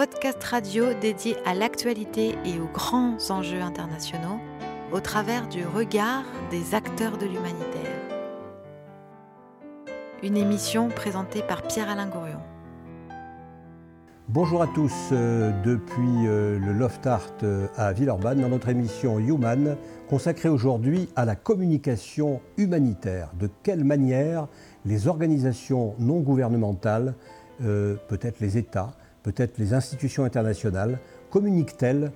[0.00, 4.40] Podcast radio dédié à l'actualité et aux grands enjeux internationaux
[4.92, 8.00] au travers du regard des acteurs de l'humanitaire.
[10.22, 12.40] Une émission présentée par Pierre-Alain Gourion.
[14.30, 19.18] Bonjour à tous euh, depuis euh, le Loft Art euh, à Villeurbanne dans notre émission
[19.18, 19.76] Human
[20.08, 23.32] consacrée aujourd'hui à la communication humanitaire.
[23.38, 24.48] De quelle manière
[24.86, 27.12] les organisations non gouvernementales,
[27.58, 30.98] peut-être les États, peut-être les institutions internationales,
[31.30, 32.12] communiquent-elles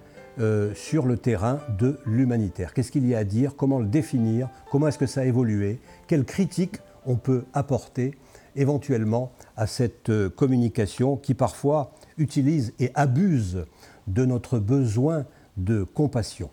[0.75, 2.75] sur le terrain de l'humanitaire?
[2.75, 3.55] Qu'est-ce qu'il y a à dire?
[3.55, 4.49] Comment le définir?
[4.71, 5.79] Comment est-ce que ça a évolué?
[6.09, 8.17] Quelles critiques on peut apporter
[8.57, 13.65] éventuellement à cette communication qui parfois utilise et abuse
[14.09, 15.25] de notre besoin
[15.57, 16.51] de compassion?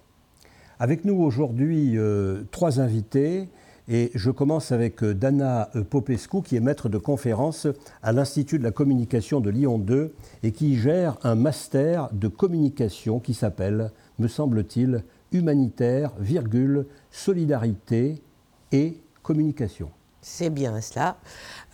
[0.77, 3.49] Avec nous aujourd'hui euh, trois invités
[3.91, 7.67] et je commence avec euh, Dana Popescu qui est maître de conférence
[8.01, 13.19] à l'Institut de la communication de Lyon 2 et qui gère un master de communication
[13.19, 15.03] qui s'appelle, me semble-t-il,
[15.33, 18.21] humanitaire, virgule, solidarité
[18.71, 19.91] et communication.
[20.21, 21.17] C'est bien cela.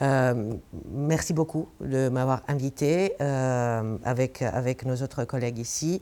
[0.01, 0.53] Euh,
[0.89, 6.01] merci beaucoup de m'avoir invité euh, avec, avec nos autres collègues ici.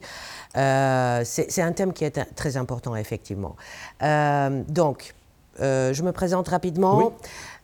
[0.56, 3.56] Euh, c'est un thème qui est très important, effectivement.
[4.00, 5.15] donc,
[5.60, 7.12] je me présente rapidement.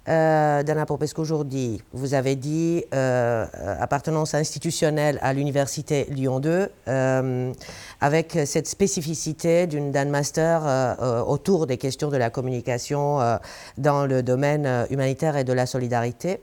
[0.09, 3.47] Euh, Dana Popescu aujourd'hui, vous avez dit euh,
[3.79, 7.53] appartenance institutionnelle à l'université Lyon 2, euh,
[8.01, 13.19] avec cette spécificité d'une Dan Master euh, autour des questions de la communication
[13.79, 16.41] dans le domaine humanitaire et de la solidarité.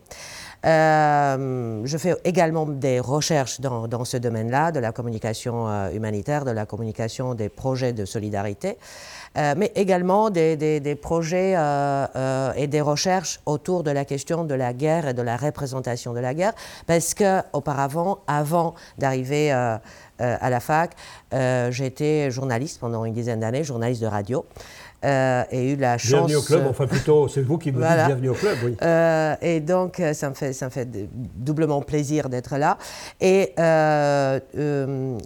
[0.64, 7.34] Je fais également des recherches dans, ce domaine-là, de la communication humanitaire, de la communication
[7.34, 8.78] des projets de solidarité.
[9.38, 14.56] Euh, mais également des, projets euh, euh, et des recherches autour de la question de
[14.56, 16.54] la guerre et de la représentation de la guerre,
[16.88, 20.92] parce qu'auparavant, avant d'arriver à la fac,
[21.70, 24.46] j'étais journaliste pendant une dizaine d'années, journaliste de radio.
[25.06, 26.28] Euh, et eu la chance.
[26.28, 28.76] Bienvenue au club, enfin plutôt, c'est vous qui me dites bienvenue au club, oui.
[28.82, 30.88] Euh, et donc, euh, ça me fait, ça me fait
[31.36, 32.78] doublement plaisir d'être là.
[33.22, 34.40] Et euh,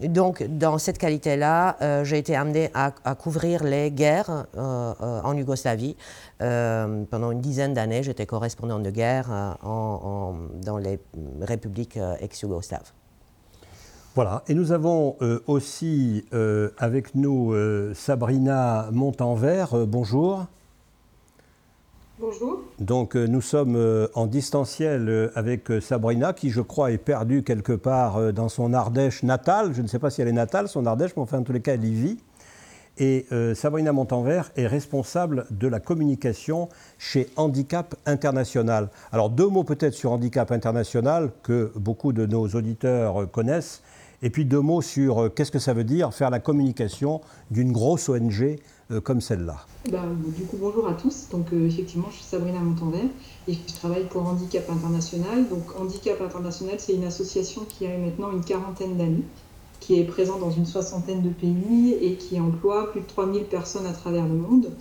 [0.03, 5.95] donc, dans cette qualité-là, j'ai été amené à, couvrir les guerres en Yougoslavie.
[6.37, 10.99] pendant une dizaine d'années, j'étais correspondant de guerre en, dans les
[11.41, 12.91] républiques ex-yougoslaves.
[14.15, 19.87] Voilà, et nous avons euh, aussi euh, avec nous euh, Sabrina Montanvert.
[19.87, 20.45] bonjour.
[22.19, 22.59] Bonjour.
[22.77, 28.49] Donc nous sommes en distanciel avec Sabrina, qui je crois est perdue quelque part dans
[28.49, 29.73] son Ardèche natale.
[29.73, 31.61] Je ne sais pas si elle est natale, son Ardèche, mais enfin en tous les
[31.61, 32.19] cas elle y vit.
[32.99, 33.25] Et
[33.55, 36.69] Sabrina Montanvert est responsable de la communication
[36.99, 38.89] chez Handicap International.
[39.11, 43.81] Alors deux mots peut-être sur Handicap International que beaucoup de nos auditeurs connaissent.
[44.25, 47.19] Et puis deux mots sur euh, qu'est-ce que ça veut dire faire la communication
[47.51, 48.55] d'une grosse ONG
[48.89, 49.65] euh, comme celle-là.
[49.91, 51.27] Bah, du coup, bonjour à tous.
[51.29, 53.09] Donc, euh, effectivement, je suis Sabrina Montanvert
[53.49, 55.45] et je travaille pour Handicap International.
[55.49, 59.25] Donc, Handicap International, c'est une association qui a maintenant une quarantaine d'années,
[59.81, 63.85] qui est présente dans une soixantaine de pays et qui emploie plus de 3000 personnes
[63.85, 64.71] à travers le monde.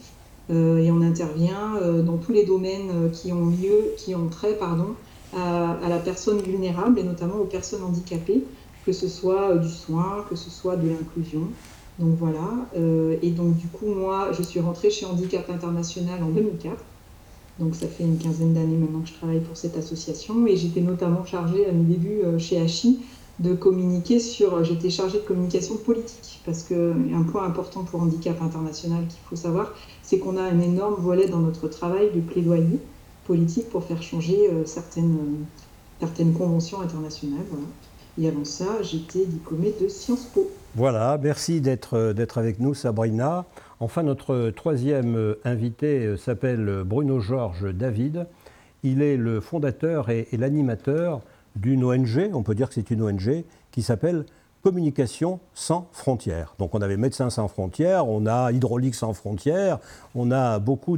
[0.51, 4.95] et on intervient dans tous les domaines qui ont lieu, qui ont trait pardon,
[5.35, 8.45] à, à la personne vulnérable et notamment aux personnes handicapées
[8.85, 11.49] que ce soit euh, du soin, que ce soit de l'inclusion.
[11.99, 12.49] Donc voilà.
[12.77, 16.77] Euh, et donc du coup, moi, je suis rentrée chez Handicap International en 2004.
[17.59, 20.81] Donc ça fait une quinzaine d'années maintenant que je travaille pour cette association et j'étais
[20.81, 23.01] notamment chargée à mes débuts euh, chez Hachi
[23.41, 24.65] de communiquer sur.
[24.65, 29.75] J'étais chargée de communication politique parce qu'un point important pour Handicap International qu'il faut savoir,
[30.03, 32.79] c'est qu'on a un énorme volet dans notre travail de plaidoyer
[33.27, 35.17] politique pour faire changer certaines,
[36.01, 37.45] certaines conventions internationales.
[37.49, 37.67] Voilà.
[38.21, 40.51] Et avant ça, j'étais diplômée de Sciences Po.
[40.75, 43.47] Voilà, merci d'être avec nous, Sabrina.
[43.81, 48.27] Enfin, notre troisième euh, invité euh, s'appelle Bruno Georges David.
[48.85, 51.21] Il est le fondateur et, l'animateur
[51.57, 54.25] d'une ONG, on peut dire que c'est une ONG, qui s'appelle
[54.63, 56.55] Communication sans frontières.
[56.61, 59.81] Donc on avait Médecins sans frontières, on a Hydraulique sans frontières,
[60.15, 60.97] on a beaucoup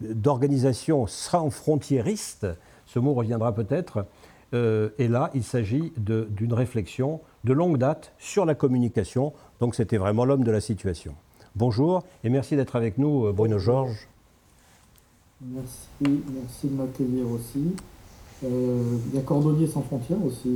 [0.00, 2.46] d'organisations sans frontiéristes,
[2.84, 4.04] ce mot reviendra peut-être,
[4.54, 9.32] euh, et là, il s'agit d'une réflexion de longue date sur la communication.
[9.60, 11.14] Donc c'était vraiment l'homme de la situation.
[11.56, 14.08] Bonjour et merci d'être avec nous, euh, Bruno Georges.
[15.40, 17.74] Merci, merci de m'accueillir aussi.
[18.44, 20.48] Euh, il y a Cordonniers sans frontières aussi,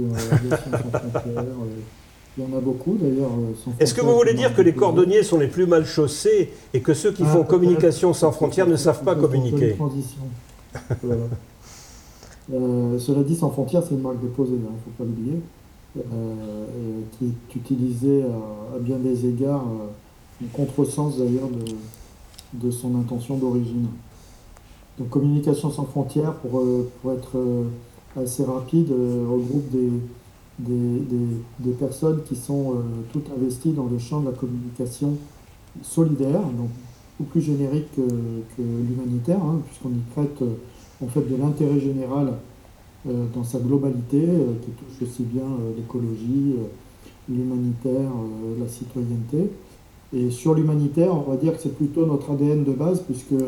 [2.37, 3.31] il y en a beaucoup d'ailleurs.
[3.79, 6.95] Est-ce que vous voulez dire que les cordonniers sont les plus mal chaussés et que
[6.95, 9.77] ceux qui ah, font communication sans frontières ne savent pas communiquer
[12.53, 15.41] Euh, cela dit, Sans Frontières, c'est une marque déposée, il hein, ne faut pas l'oublier.
[17.19, 19.65] qui est utilisé à, bien des égards,
[20.43, 21.49] en contresens d'ailleurs
[22.55, 23.87] de, son intention d'origine.
[24.99, 26.63] Donc Communication sans frontières, pour,
[27.01, 27.39] pour être
[28.17, 29.91] assez rapide, regroupe des,
[30.59, 31.01] des,
[31.59, 32.75] des, personnes qui sont
[33.13, 35.17] toutes investies dans le champ de la communication
[35.83, 36.69] solidaire, donc
[37.31, 40.43] plus générique que, l'humanitaire, hein, puisqu'on y traite
[41.03, 42.35] en fait de l'intérêt général
[43.09, 46.55] euh, dans sa globalité, euh, qui touche aussi bien euh, l'écologie,
[47.29, 48.11] l'humanitaire,
[48.61, 49.51] la citoyenneté.
[50.13, 53.41] Et sur l'humanitaire, on va dire que c'est plutôt notre ADN de base, puisque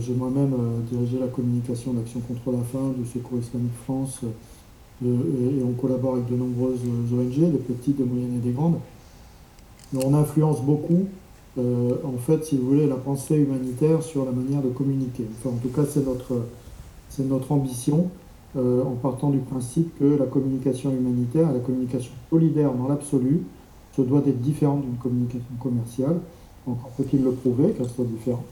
[0.00, 0.52] j'ai moi-même
[0.90, 4.20] dirigé la communication d'Action contre la faim du Secours islamique France,
[5.02, 6.80] et, on collabore avec de nombreuses
[7.12, 8.78] ONG, des petites, des moyennes et des grandes.
[9.94, 11.06] On influence beaucoup
[11.58, 15.24] en fait, si vous voulez, la pensée humanitaire sur la manière de communiquer.
[15.38, 16.42] Enfin, en tout cas, c'est notre,
[17.10, 18.08] c'est notre ambition.
[18.56, 23.42] Euh, en partant du principe que la communication humanitaire, la communication solidaire dans l'absolu,
[23.94, 26.16] se doit d'être différente d'une communication commerciale.
[26.66, 28.44] Encore faut-il le prouver qu'elle soit différente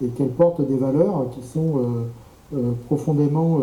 [0.00, 3.60] et qu'elle porte des valeurs qui sont euh, euh, profondément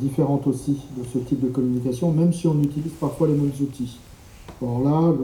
[0.00, 3.98] différentes aussi de ce type de communication, même si on utilise parfois les mêmes outils.
[4.60, 5.14] Alors là,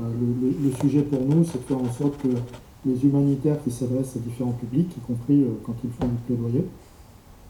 [0.00, 2.28] le, le sujet pour nous, c'est de faire en sorte que
[2.84, 6.66] les humanitaires qui s'adressent à différents publics, y compris quand ils font du plaidoyer,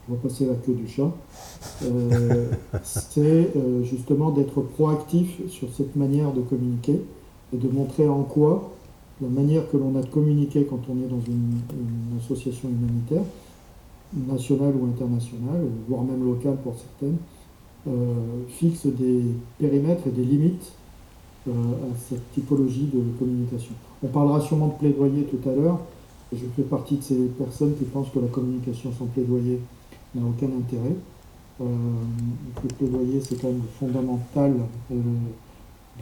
[0.09, 1.11] on va passer la queue du chat,
[1.83, 2.51] euh,
[2.83, 7.01] c'est euh, justement d'être proactif sur cette manière de communiquer
[7.53, 8.71] et de montrer en quoi
[9.21, 11.59] la manière que l'on a de communiquer quand on est dans une,
[12.19, 13.23] association humanitaire,
[14.27, 17.17] nationale ou internationale, voire même locale pour certaines,
[17.87, 18.13] euh,
[18.47, 19.23] fixe des
[19.59, 20.71] périmètres et des limites
[21.47, 23.73] à cette typologie de communication.
[24.03, 25.79] On parlera sûrement de plaidoyer tout à l'heure.
[26.33, 29.59] Je fais partie de ces personnes qui pensent que la communication sans plaidoyer
[30.15, 30.95] n'a aucun intérêt.
[31.61, 31.65] Euh,
[32.63, 34.53] le plaidoyer, c'est quand même fondamental.
[34.91, 34.95] Euh,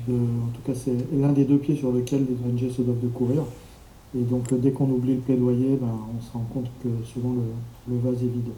[0.10, 3.10] en tout cas, c'est l'un des deux pieds sur lesquels les ONG se doivent de
[3.10, 3.44] courir.
[4.16, 5.88] Et donc, dès qu'on oublie le plaidoyer, ben,
[6.18, 7.34] on se rend compte que souvent
[7.88, 8.52] le, vase est vide.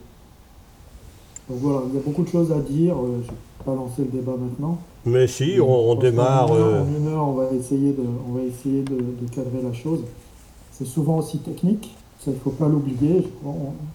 [1.48, 2.94] Donc voilà, il y a beaucoup de choses à dire.
[2.96, 4.78] Euh, je ne vais pas lancer le débat maintenant.
[5.04, 6.50] Mais si, on, démarre.
[6.50, 10.00] En une, heure, on va essayer de, on va essayer de cadrer la chose.
[10.72, 11.94] C'est souvent aussi technique
[12.26, 13.26] il ne faut pas l'oublier.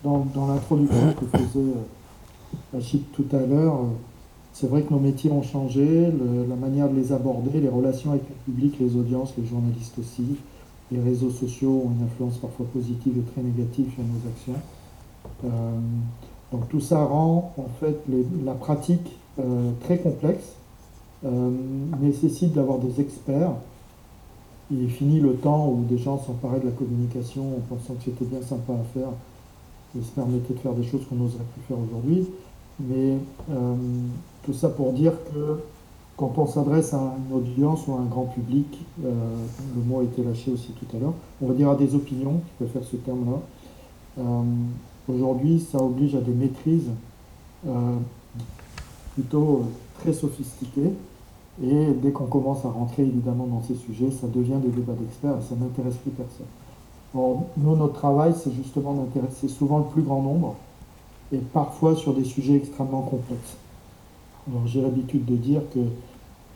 [0.04, 1.74] Dans, l'introduction que faisait
[2.78, 3.80] Achille tout à l'heure,
[4.54, 6.12] c'est vrai que nos métiers ont changé,
[6.48, 10.36] la manière de les aborder, les relations avec le public, les audiences, les journalistes aussi.
[10.92, 14.62] Les réseaux sociaux ont une influence parfois positive et très négative sur nos actions.
[15.46, 15.80] Euh,
[16.52, 17.98] donc tout ça rend en fait
[18.44, 20.56] la pratique euh, très complexe,
[21.24, 21.52] euh,
[22.02, 23.54] nécessite d'avoir des experts
[24.72, 28.06] il est fini le temps où des gens s'emparaient de la communication en pensant que
[28.06, 29.10] c'était bien sympa à faire
[29.98, 32.28] et se permettaient de faire des choses qu'on n'oserait plus faire aujourd'hui.
[32.80, 33.18] Mais
[33.52, 33.76] euh,
[34.44, 35.60] tout ça pour dire que
[36.16, 39.12] quand on s'adresse à une audience ou à un grand public, euh,
[39.76, 42.42] le mot a été lâché aussi tout à l'heure, on va dire à des opinions,
[42.48, 43.40] je préfère ce terme-là.
[44.20, 44.42] Euh,
[45.10, 46.90] aujourd'hui, ça oblige à des maîtrises
[49.14, 49.66] plutôt
[50.00, 50.94] très sophistiquées
[51.62, 55.38] et dès qu'on commence à rentrer évidemment dans ces sujets, ça devient des débats d'experts
[55.38, 56.46] et ça n'intéresse plus personne.
[57.14, 60.56] nous, notre travail, c'est justement d'intéresser souvent le plus grand nombre
[61.34, 63.58] et parfois sur des sujets extrêmement complexes.
[64.66, 65.80] j'ai l'habitude de dire que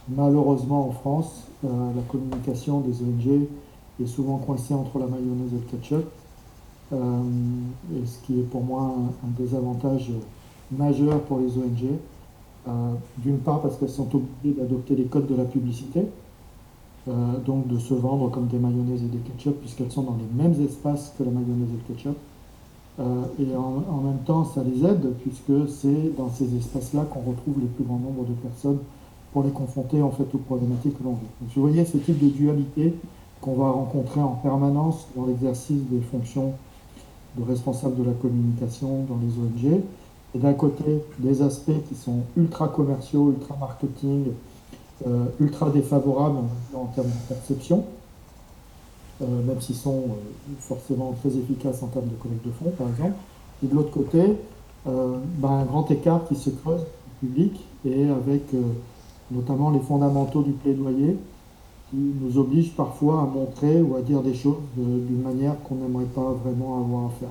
[0.09, 3.47] malheureusement en France, euh, la communication des ONG
[4.01, 6.05] est souvent coincée entre la mayonnaise et le ketchup.
[6.93, 7.21] Euh,
[7.95, 10.11] et ce qui est pour moi un, un désavantage
[10.71, 11.97] majeur pour les ONG,
[13.19, 16.05] d'une part parce qu'elles sont obligées d'adopter les codes de la publicité,
[17.07, 20.43] euh, donc de se vendre comme des mayonnaises et des ketchup, puisqu'elles sont dans les
[20.43, 22.17] mêmes espaces que la mayonnaise et le ketchup.
[22.99, 27.59] Euh, et en, même temps, ça les aide, puisque c'est dans ces espaces-là qu'on retrouve
[27.59, 28.79] les plus grands nombres de personnes
[29.33, 31.27] pour les confronter en fait aux problématiques que l'on vit.
[31.41, 32.95] Donc, vous voyez ce type de dualité
[33.41, 36.53] qu'on va rencontrer en permanence dans l'exercice des fonctions
[37.37, 39.81] de responsable de la communication dans les ONG
[40.35, 40.83] et d'un côté
[41.19, 44.25] des aspects qui sont ultra commerciaux, ultra marketing,
[45.07, 46.39] euh, ultra défavorables
[46.73, 47.85] en, termes de perception,
[49.21, 52.89] euh, même s'ils sont euh, forcément très efficaces en termes de collecte de fonds, par
[52.89, 53.15] exemple.
[53.63, 54.21] Et de l'autre côté,
[54.85, 58.43] ben, un grand écart qui se creuse au public et avec
[59.31, 61.17] notamment les fondamentaux du plaidoyer
[61.89, 66.05] qui nous obligent parfois à montrer ou à dire des choses d'une manière qu'on n'aimerait
[66.13, 67.29] pas vraiment avoir à faire.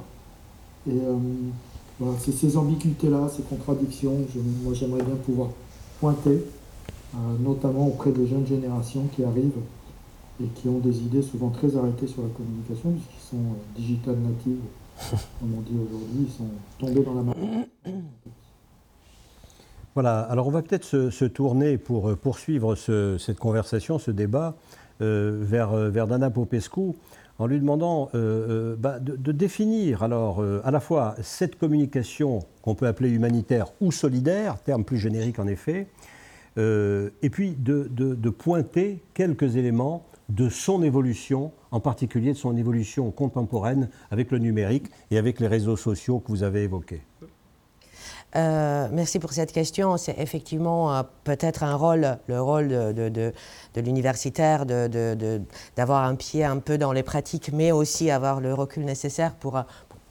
[2.19, 4.17] C'est ces ambiguïtés-là, ces contradictions,
[4.63, 5.51] moi j'aimerais bien pouvoir
[6.01, 6.43] pointer,
[7.15, 9.61] euh, notamment auprès des jeunes générations qui arrivent
[10.43, 14.17] et qui ont des idées souvent très arrêtées sur la communication, puisqu'ils sont euh, digital
[14.17, 14.59] natives,
[15.41, 16.49] comme on dit aujourd'hui, ils sont
[16.79, 17.35] tombés dans la main.
[19.95, 24.57] Voilà, alors on va peut-être se, tourner pour euh, poursuivre cette conversation, ce débat,
[25.01, 26.95] euh, vers, vers, Dana Popescu,
[27.39, 33.11] en lui demandant bah, de, définir alors à la fois cette communication qu'on peut appeler
[33.11, 35.89] humanitaire ou solidaire, terme plus générique en effet,
[36.57, 43.11] et puis de, de, pointer quelques éléments de son évolution, en particulier de son évolution
[43.11, 47.03] contemporaine avec le numérique et avec les réseaux sociaux que vous avez évoqués.
[48.37, 49.97] Euh, merci pour cette question.
[49.97, 53.33] C'est effectivement euh, peut-être un rôle, le rôle de, de,
[53.77, 59.35] l'universitaire, d'avoir un pied un peu dans les pratiques, mais aussi avoir le recul nécessaire
[59.35, 59.63] pour,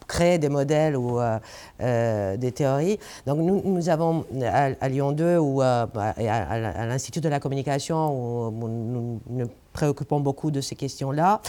[0.06, 3.00] créer des modèles ou euh, des théories.
[3.26, 5.88] Donc nous, avons à, Lyon 2 ou à,
[6.18, 11.42] l'Institut de la communication, où nous, nous préoccupons beaucoup de ces questions-là,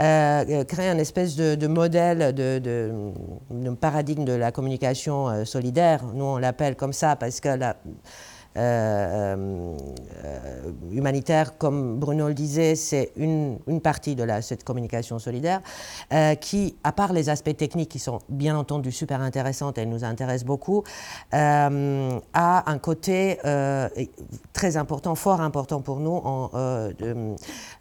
[0.00, 6.04] euh, euh, un espèce de, modèle, de, de, paradigme de la communication euh, solidaire.
[6.14, 7.76] Nous, on l'appelle comme ça parce que la,
[8.56, 9.76] euh,
[10.24, 15.60] euh, humanitaire, comme Bruno le disait, c'est une, une, partie de cette communication solidaire
[16.12, 20.02] euh, qui, à part les aspects techniques qui sont bien entendu super intéressantes et nous
[20.02, 20.82] intéressent beaucoup,
[21.32, 21.70] a
[22.66, 23.38] un côté
[24.52, 26.20] très important, fort important pour nous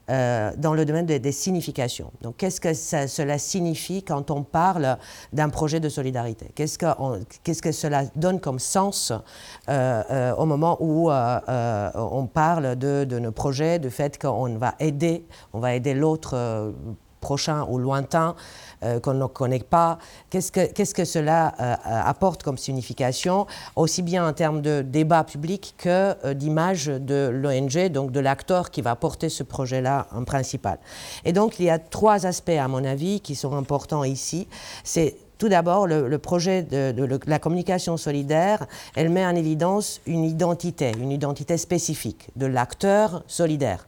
[0.09, 2.11] dans le domaine des, significations.
[2.21, 4.97] Donc, qu'est-ce que cela signifie quand on parle
[5.33, 6.47] d'un projet de solidarité?
[6.55, 9.13] Qu'est-ce que, cela donne comme sens
[9.67, 15.25] au moment où euh, euh, on parle de, nos projets, du fait qu'on va aider,
[15.53, 16.71] on va aider l'autre euh,
[17.19, 18.35] prochain ou lointain
[19.03, 19.97] qu'on ne connaît pas.
[20.29, 21.47] Qu'est-ce que, qu'est-ce que cela
[22.07, 23.45] apporte comme signification,
[23.75, 28.81] aussi bien en termes de débat public que d'image de l'ONG, donc de l'acteur qui
[28.81, 30.79] va porter ce projet-là en principal.
[31.25, 34.47] Et donc il y a trois aspects, à mon avis, qui sont importants ici.
[34.83, 40.91] C'est tout d'abord, le, projet de, la communication solidaire, elle met en évidence une identité,
[40.99, 43.87] une identité spécifique de l'acteur solidaire.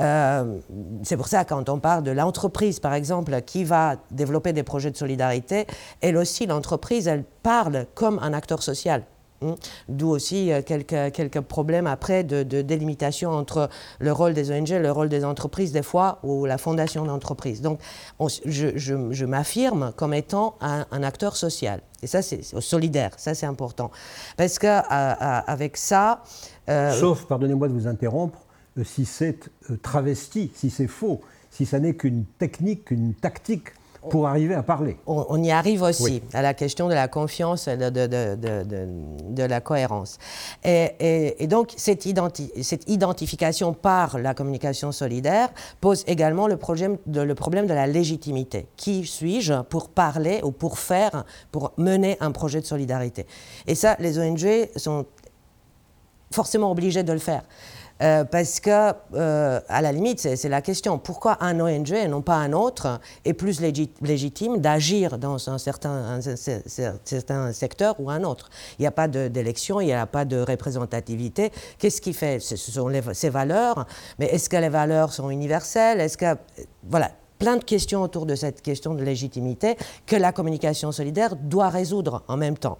[0.00, 0.58] Euh,
[1.02, 4.90] c'est pour ça, quand on parle de l'entreprise, par exemple, qui va développer des projets
[4.90, 5.66] de solidarité,
[6.00, 9.04] elle aussi, l'entreprise, elle parle comme un acteur social.
[9.42, 9.54] Hmm.
[9.88, 14.92] D'où aussi euh, quelques, quelques problèmes après de, délimitation entre le rôle des ONG, le
[14.92, 17.62] rôle des entreprises des fois, ou la fondation d'entreprise.
[17.62, 17.80] Donc
[18.44, 21.80] je, m'affirme comme étant un, acteur social.
[22.02, 23.90] Et ça, c'est solidaire, ça c'est important.
[24.36, 26.22] Parce qu'avec ça...
[26.68, 28.38] Euh, Sauf, pardonnez-moi de vous interrompre,
[28.84, 29.50] si c'est
[29.82, 33.72] travesti, si c'est faux, si ça n'est qu'une technique, une tactique
[34.08, 34.96] pour arriver à parler.
[35.06, 38.64] On, y arrive aussi à la question de la confiance, de, de, de,
[39.28, 40.18] de la cohérence.
[40.64, 42.08] Et, et, donc, cette,
[42.62, 45.50] cette, identification par la communication solidaire
[45.80, 48.66] pose également le problème, de, le problème de la légitimité.
[48.76, 53.26] Qui suis-je pour parler ou pour faire, pour mener un projet de solidarité?
[53.66, 55.04] Et ça, les ONG sont
[56.30, 57.42] forcément obligés de le faire.
[58.02, 62.22] Euh, parce que, euh, à la limite, c'est la question pourquoi un ONG et non
[62.22, 66.20] pas un autre est plus légitime d'agir dans un certain,
[67.52, 68.48] secteur ou un autre?
[68.78, 71.52] Il n'y a pas d'élection, il n'y a pas de représentativité.
[71.78, 72.40] Qu'est-ce qui fait?
[72.40, 73.86] Ce sont ces valeurs,
[74.18, 76.00] mais est-ce que les valeurs sont universelles?
[76.00, 76.36] Est-ce que.
[76.88, 79.76] Voilà, plein de questions autour de cette question de légitimité
[80.06, 82.78] que la communication solidaire doit résoudre en même temps.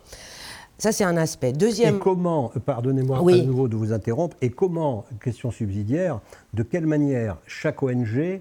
[0.80, 1.52] Ça, c'est un aspect.
[1.52, 1.96] Deuxième.
[1.96, 6.20] Et comment, pardonnez-moi à nouveau de vous interrompre, et comment, question subsidiaire,
[6.54, 8.40] de quelle manière chaque ONG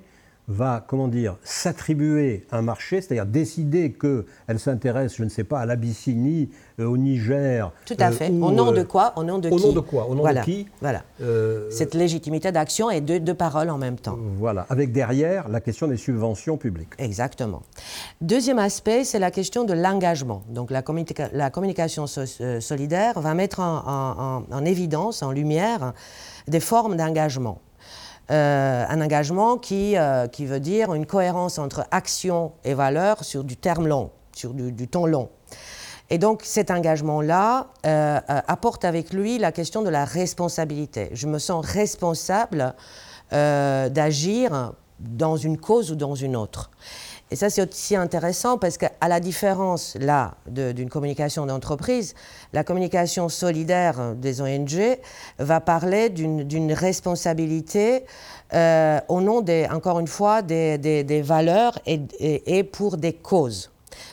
[0.49, 5.65] va, comment dire, s'attribuer un marché, c'est-à-dire décider qu'elle s'intéresse, je ne sais pas, à
[5.65, 7.71] l'Abyssinie, euh, au Niger.
[7.85, 8.29] Tout à euh, fait.
[8.29, 9.13] au nom de quoi?
[9.15, 10.07] Au nom de qui Au nom de quoi?
[10.09, 10.67] Au nom de qui?
[10.81, 11.03] Voilà.
[11.21, 14.17] Euh, Cette légitimité d'action et de, de parole en même temps.
[14.37, 14.65] Voilà.
[14.69, 16.93] Avec derrière la question des subventions publiques.
[16.97, 17.61] Exactement.
[18.19, 20.41] Deuxième aspect, c'est la question de l'engagement.
[20.49, 20.83] Donc la,
[21.33, 25.93] la communication solidaire va mettre en, en évidence, en lumière,
[26.47, 27.59] des formes d'engagement.
[28.31, 33.43] Euh, un engagement qui, euh, qui veut dire une cohérence entre action et valeur sur
[33.43, 35.29] du terme long, sur du, temps long.
[36.11, 41.09] Et donc cet engagement-là euh, apporte avec lui la question de la responsabilité.
[41.13, 42.75] Je me sens responsable
[43.31, 46.71] d'agir dans une cause ou dans une autre.
[47.31, 52.15] Et ça, c'est aussi intéressant parce qu'à la différence, là, d'une communication d'entreprise,
[52.53, 54.97] la communication solidaire des ONG
[55.37, 58.05] va parler d'une responsabilité
[58.53, 63.69] euh, au nom, des, encore une fois, des, valeurs et, pour des causes.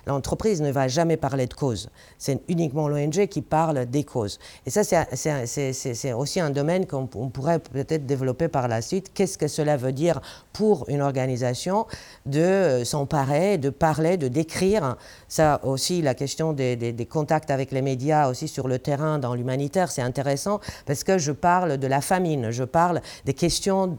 [0.07, 1.91] L'entreprise ne va jamais parler de cause.
[2.19, 4.39] C'est uniquement l'ONG qui parle des causes.
[4.67, 9.13] Et ça, c'est aussi un domaine qu'on pourrait peut-être développer par la suite.
[9.15, 10.21] Qu'est-ce que cela veut dire
[10.53, 11.87] pour une organisation
[12.25, 14.97] de s'emparer, de parler, de décrire?
[15.29, 19.35] Ça aussi, la question des, des contacts avec les médias aussi sur le terrain dans
[19.35, 23.99] l'humanitaire, c'est intéressant parce que je parle de la famine, je parle des questions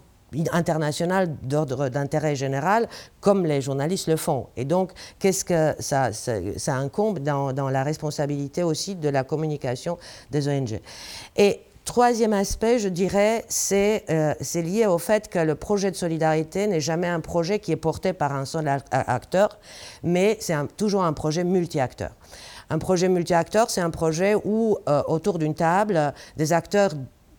[0.51, 2.87] international d'ordre d'intérêt général,
[3.21, 4.47] comme les journalistes le font.
[4.57, 9.97] Et donc, qu'est-ce que ça, ça, incombe dans, la responsabilité aussi de la communication
[10.31, 10.79] des ONG.
[11.35, 16.67] Et troisième aspect, je dirais, c'est euh, lié au fait que le projet de solidarité
[16.67, 19.57] n'est jamais un projet qui est porté par un seul acteur,
[20.03, 22.11] mais c'est toujours un projet multi-acteur.
[22.69, 26.91] Un projet multi-acteur, c'est un projet où, euh, autour d'une table, des acteurs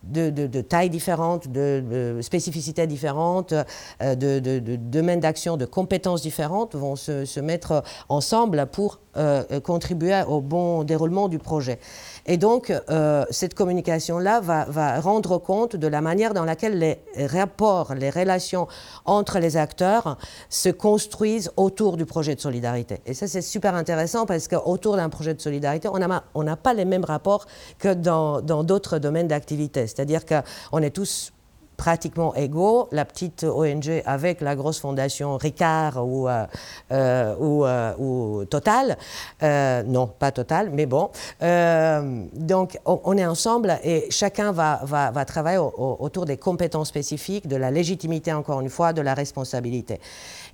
[0.03, 3.53] de, tailles différentes, de, spécificités différentes,
[4.01, 10.21] euh, de, domaines d'action, de compétences différentes vont se, se mettre ensemble pour euh, contribuer
[10.27, 11.79] au bon déroulement du projet.
[12.25, 16.99] Et donc, euh, cette communication-là va, va, rendre compte de la manière dans laquelle les
[17.27, 18.67] rapports, les relations
[19.05, 20.17] entre les acteurs
[20.49, 22.99] se construisent autour du projet de solidarité.
[23.05, 26.85] Et ça, c'est super intéressant parce qu'autour d'un projet de solidarité, on n'a pas les
[26.85, 27.45] mêmes rapports
[27.77, 29.87] que dans d'autres domaines d'activité.
[29.87, 31.31] C'est-à-dire qu'on est tous
[31.79, 36.45] pratiquement égaux, la petite ONG avec la grosse fondation Ricard ou, euh,
[36.91, 38.97] euh, euh, ou, Total.
[39.87, 41.09] non, pas Total, mais bon.
[42.33, 47.55] donc, on, est ensemble et chacun va, va, va travailler autour des compétences spécifiques, de
[47.55, 50.01] la légitimité, encore une fois, de la responsabilité.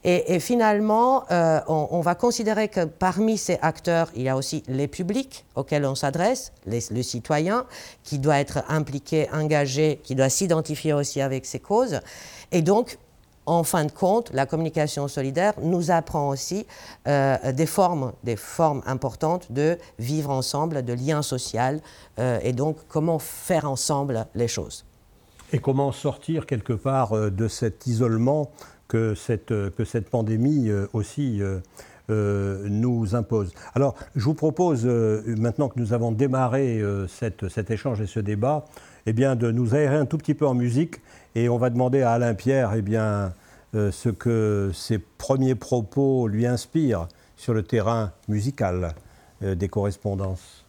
[0.07, 4.87] Et, finalement, euh, on, va considérer que parmi ces acteurs, il y a aussi les
[4.87, 7.65] publics auxquels on s'adresse, le citoyen
[8.03, 12.01] qui doit être impliqué, engagé, qui doit s'identifier aussi avec ces causes.
[12.51, 12.99] Et donc,
[13.47, 16.67] en fin de compte, la communication solidaire nous apprend aussi
[17.07, 21.81] euh, des formes, des formes importantes de vivre ensemble, de lien social,
[22.19, 24.85] euh, et donc comment faire ensemble les choses.
[25.51, 28.51] Et comment sortir quelque part de cet isolement
[28.87, 31.59] que cette, que cette pandémie euh, aussi euh,
[32.09, 33.53] euh, nous impose.
[33.73, 38.65] Alors, je vous propose, maintenant que nous avons démarré cette, cet échange et ce débat,
[39.07, 41.01] eh bien, de nous aérer un tout petit peu en musique
[41.33, 43.33] et on va demander à Alain Pierre eh bien,
[43.73, 48.93] ce que ses premiers propos lui inspirent sur le terrain musical
[49.41, 50.64] des correspondances.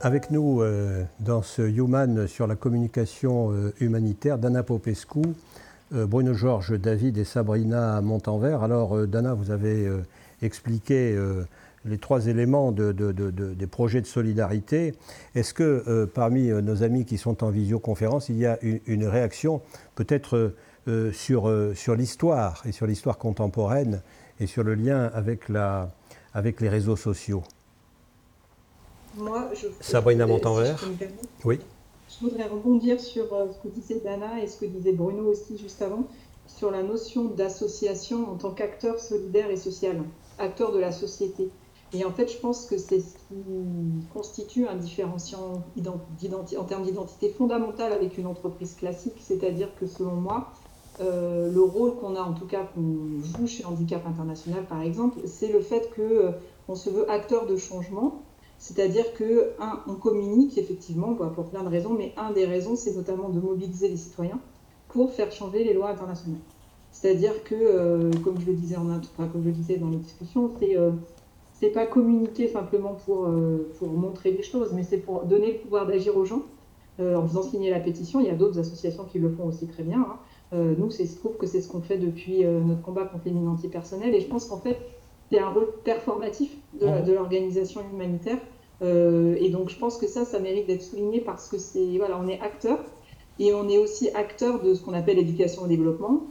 [0.00, 5.22] Avec nous euh, dans ce Human sur la communication euh, humanitaire, Dana Popescu,
[5.92, 8.62] euh, Bruno Georges, David et Sabrina Montanvert.
[8.62, 9.90] Alors, Dana, vous avez
[10.40, 11.18] expliqué
[11.84, 14.94] les trois éléments des projets de solidarité.
[15.34, 19.62] Est-ce que parmi nos amis qui sont en visioconférence, il y a une, réaction
[19.96, 20.54] peut-être
[21.12, 24.02] sur, sur l'histoire et sur l'histoire contemporaine
[24.38, 25.90] et sur le lien avec, la,
[26.34, 27.42] avec les réseaux sociaux?
[29.18, 30.84] Moi, je, Sabrina Montanvert.
[31.44, 31.58] oui.
[32.08, 35.58] Je voudrais rebondir sur euh, ce que disait Dana et ce que disait Bruno aussi
[35.58, 36.04] juste avant,
[36.46, 40.02] sur la notion d'association en tant qu'acteur solidaire et social,
[40.38, 41.50] acteur de la société.
[41.92, 43.42] Et en fait, je pense que c'est ce qui
[44.12, 50.52] constitue un différenciant en termes d'identité fondamentale avec une entreprise classique, c'est-à-dire que selon moi,
[51.00, 55.20] euh, le rôle qu'on a, en tout cas qu'on joue chez Handicap International par exemple,
[55.26, 58.22] c'est le fait qu'on se veut acteur de changement
[58.58, 62.94] c'est-à-dire que, un, on communique effectivement pour plein de raisons, mais un des raisons, c'est
[62.94, 64.40] notamment de mobiliser les citoyens
[64.88, 66.40] pour faire changer les lois internationales.
[66.90, 70.50] C'est-à-dire que, euh, comme je le disais en comme je le disais dans les discussions,
[70.58, 70.90] c'est euh,
[71.72, 76.16] pas communiquer simplement pour, euh, montrer des choses, mais c'est pour donner le pouvoir d'agir
[76.16, 76.42] aux gens
[77.00, 78.18] en faisant signer la pétition.
[78.18, 80.04] Il y a d'autres associations qui le font aussi très bien.
[80.52, 80.74] Hein.
[80.78, 84.16] nous, je trouve que c'est ce qu'on fait depuis notre combat contre les mines antipersonnelles,
[84.16, 84.76] et je pense qu'en fait,
[85.30, 88.38] c'est un rôle performatif de, l'organisation humanitaire.
[88.80, 92.18] Euh, et donc je pense que ça, ça mérite d'être souligné parce que c'est voilà,
[92.18, 92.78] on est acteur
[93.40, 96.22] et on est aussi acteur de ce qu'on appelle l'éducation au développement.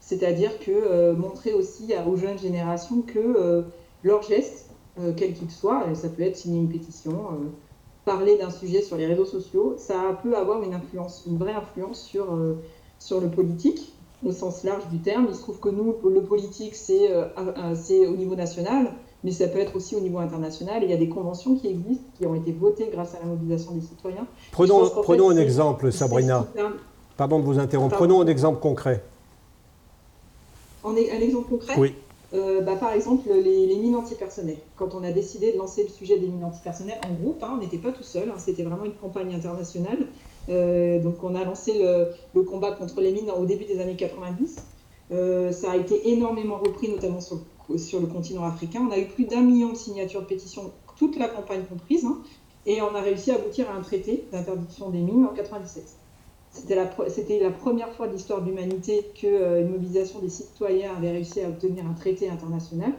[0.00, 3.64] c'est-à-dire que montrer aussi aux jeunes générations que
[4.04, 4.70] leurs gestes,
[5.16, 7.28] quels qu'ils soient, ça peut être signer une pétition,
[8.04, 12.02] parler d'un sujet sur les réseaux sociaux, ça peut avoir une influence, une vraie influence
[12.02, 12.36] sur,
[13.00, 13.95] sur le politique
[14.26, 15.26] au sens large du terme.
[15.28, 17.10] Il se trouve que nous, le politique, c'est
[18.06, 18.92] au niveau national,
[19.24, 20.82] mais ça peut être aussi au niveau international.
[20.82, 23.72] il y a des conventions qui existent, qui ont été votées grâce à la mobilisation
[23.72, 24.26] des citoyens.
[24.52, 26.46] Prenons, prenons un exemple, Sabrina.
[27.16, 27.96] Pardon de vous interrompre.
[27.96, 29.02] Prenons un exemple concret.
[30.84, 31.94] Un exemple concret Oui.
[32.34, 34.58] Euh, bah, par exemple, les, mines antipersonnelles.
[34.76, 37.58] Quand on a décidé de lancer le sujet des mines antipersonnelles en groupe, hein, on
[37.58, 40.06] n'était pas tout seul, hein, c'était vraiment une campagne internationale.
[40.48, 41.72] Euh, donc on a lancé
[42.34, 44.56] le, combat contre les mines au début des années 90.
[45.12, 48.86] Euh, ça a été énormément repris, notamment sur, le continent africain.
[48.88, 52.18] On a eu plus d'un million de signatures de pétitions, toute la campagne comprise, hein,
[52.64, 55.84] et on a réussi à aboutir à un traité d'interdiction des mines en 97.
[56.50, 61.10] C'était la, la, première fois de l'histoire de l'humanité qu'une euh, mobilisation des citoyens avait
[61.10, 62.92] réussi à obtenir un traité international.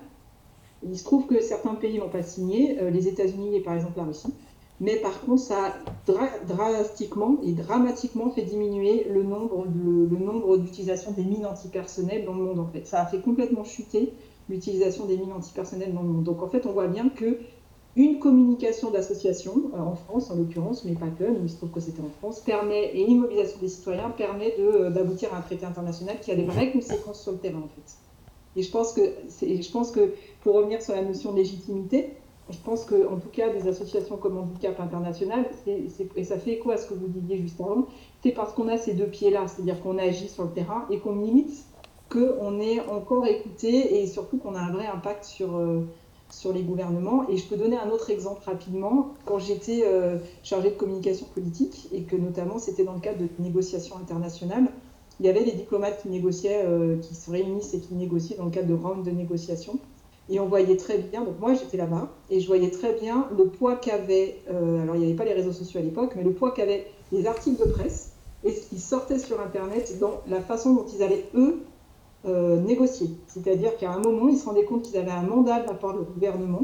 [0.84, 3.98] Il se trouve que certains pays n'ont pas signé, euh, les États-Unis et par exemple
[3.98, 4.32] la Russie.
[4.80, 5.74] Mais par contre, ça a
[6.48, 12.44] drastiquement et dramatiquement fait diminuer le nombre, le nombre d'utilisations des mines antipersonnelles dans le
[12.44, 12.60] monde.
[12.60, 14.14] En fait, ça a fait complètement chuter
[14.50, 16.24] l'utilisation des mines antipersonnelles dans le monde.
[16.24, 17.40] Donc en fait, on voit bien que
[17.98, 21.72] une communication d'association, euh, en France en l'occurrence, mais pas que, mais il se trouve
[21.72, 25.42] que c'était en France, permet, et une mobilisation des citoyens permet euh, d'aboutir à un
[25.42, 27.96] traité international qui a des vraies conséquences sur le terrain en fait.
[28.56, 29.02] Et je pense que,
[29.42, 32.14] je pense que pour revenir sur la notion de légitimité,
[32.50, 36.78] je pense qu'en tout cas, des associations comme Handicap International, et ça fait écho à
[36.78, 37.86] ce que vous disiez juste avant,
[38.24, 41.16] c'est parce qu'on a ces deux pieds-là, c'est-à-dire qu'on agit sur le terrain et qu'on
[41.16, 41.66] limite
[42.10, 45.86] qu'on est encore écouté et surtout qu'on a un vrai impact sur, euh,
[46.30, 47.28] sur les gouvernements.
[47.30, 49.10] Et je peux donner un autre exemple rapidement.
[49.26, 53.28] Quand j'étais euh, chargée de communication politique, et que notamment c'était dans le cadre de
[53.40, 54.68] négociations internationales,
[55.20, 58.46] il y avait des diplomates qui négociaient, euh, qui se réunissent et qui négociaient dans
[58.46, 59.80] le cadre de rounds de négociation.
[60.30, 63.46] Et on voyait très bien, donc moi j'étais là-bas, et je voyais très bien le
[63.46, 66.34] poids qu'avaient, euh, alors il n'y avait pas les réseaux sociaux à l'époque, mais le
[66.34, 68.12] poids qu'avaient les articles de presse
[68.44, 71.64] et ce qui sortait sur Internet dans la façon dont ils allaient, eux,
[72.26, 73.10] euh, négocier.
[73.28, 75.98] C'est-à-dire qu'à un moment, ils se rendaient compte qu'ils avaient un mandat de la part
[75.98, 76.64] du gouvernement,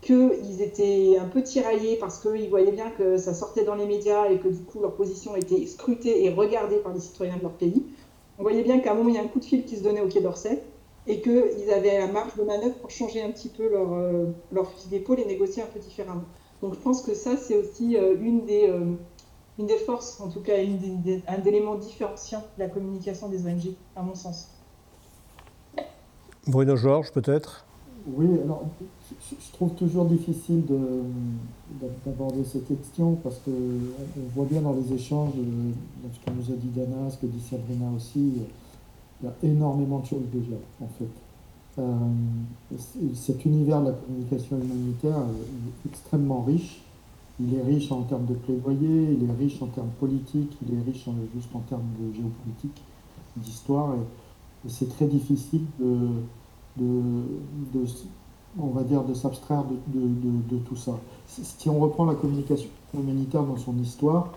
[0.00, 4.30] qu'ils étaient un peu tiraillés parce qu'ils voyaient bien que ça sortait dans les médias
[4.30, 7.52] et que du coup leur position était scrutée et regardée par les citoyens de leur
[7.52, 7.84] pays.
[8.38, 9.82] On voyait bien qu'à un moment, il y a un coup de fil qui se
[9.82, 10.62] donnait au Quai d'Orsay
[11.06, 14.70] et qu'ils avaient la marge de manœuvre pour changer un petit peu leur, euh, leur
[14.70, 16.24] fusil d'épaule et négocier un peu différemment.
[16.62, 18.72] Donc je pense que ça, c'est aussi euh, une, des,
[19.58, 20.78] une des forces, en tout cas une
[21.26, 24.48] un élément différenciant de la communication des ONG, à mon sens.
[26.46, 27.64] Bruno Georges, peut-être?
[28.06, 28.64] Oui, alors
[29.30, 30.64] je trouve toujours difficile
[32.06, 36.56] d'aborder cette question parce qu'on on voit bien dans les échanges, ce que nous a
[36.56, 38.42] dit Dana, ce que dit Sabrina aussi,
[39.22, 41.08] il y a énormément de choses déjà, en fait.
[41.78, 42.76] Euh,
[43.14, 46.82] cet univers de la communication humanitaire est extrêmement riche.
[47.38, 50.82] Il est riche en termes de plaidoyer, il est riche en termes politiques, il est
[50.82, 52.82] riche en, juste en termes de géopolitique,
[53.36, 53.94] d'histoire.
[53.94, 56.06] Et, c'est très difficile de,
[58.58, 60.98] on va dire, de s'abstraire de, tout ça.
[61.26, 64.28] Si on reprend la communication humanitaire dans son histoire,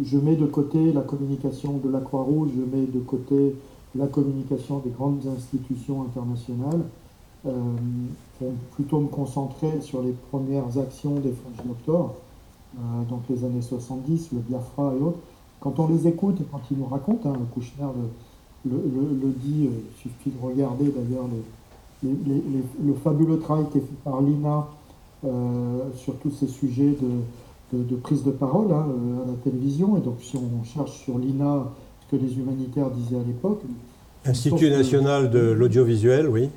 [0.00, 3.54] je mets de côté la communication de la Croix-Rouge, je mets de côté
[3.94, 6.82] la communication des grandes institutions internationales,
[7.46, 7.50] euh,
[8.38, 12.14] pour plutôt me concentrer sur les premières actions des French Doctors,
[12.76, 15.18] euh, donc les années 70, le Biafra et autres.
[15.60, 17.84] Quand on les écoute et quand ils nous racontent, hein, Kouchner
[18.64, 21.24] le, dit, euh, il suffit de regarder d'ailleurs
[22.02, 24.68] le fabuleux travail qui est fait par l'INA
[25.24, 27.08] euh, sur tous ces sujets de,
[28.02, 29.96] prise de parole hein, euh, à la télévision.
[29.96, 31.66] Et donc, si on cherche sur l'INA
[32.00, 33.62] ce que les humanitaires disaient à l'époque.
[34.24, 36.48] Institut national de, l'audiovisuel, oui.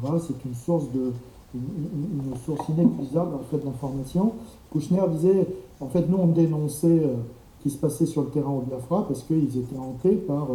[0.00, 1.12] Voilà, c'est une source de,
[1.54, 4.32] une, source inépuisable en fait d'information.
[4.70, 5.46] Kouchner disait,
[5.80, 9.22] en fait, nous on dénonçait ce qui se passait sur le terrain au Biafra parce
[9.22, 10.48] qu'ils étaient hantés par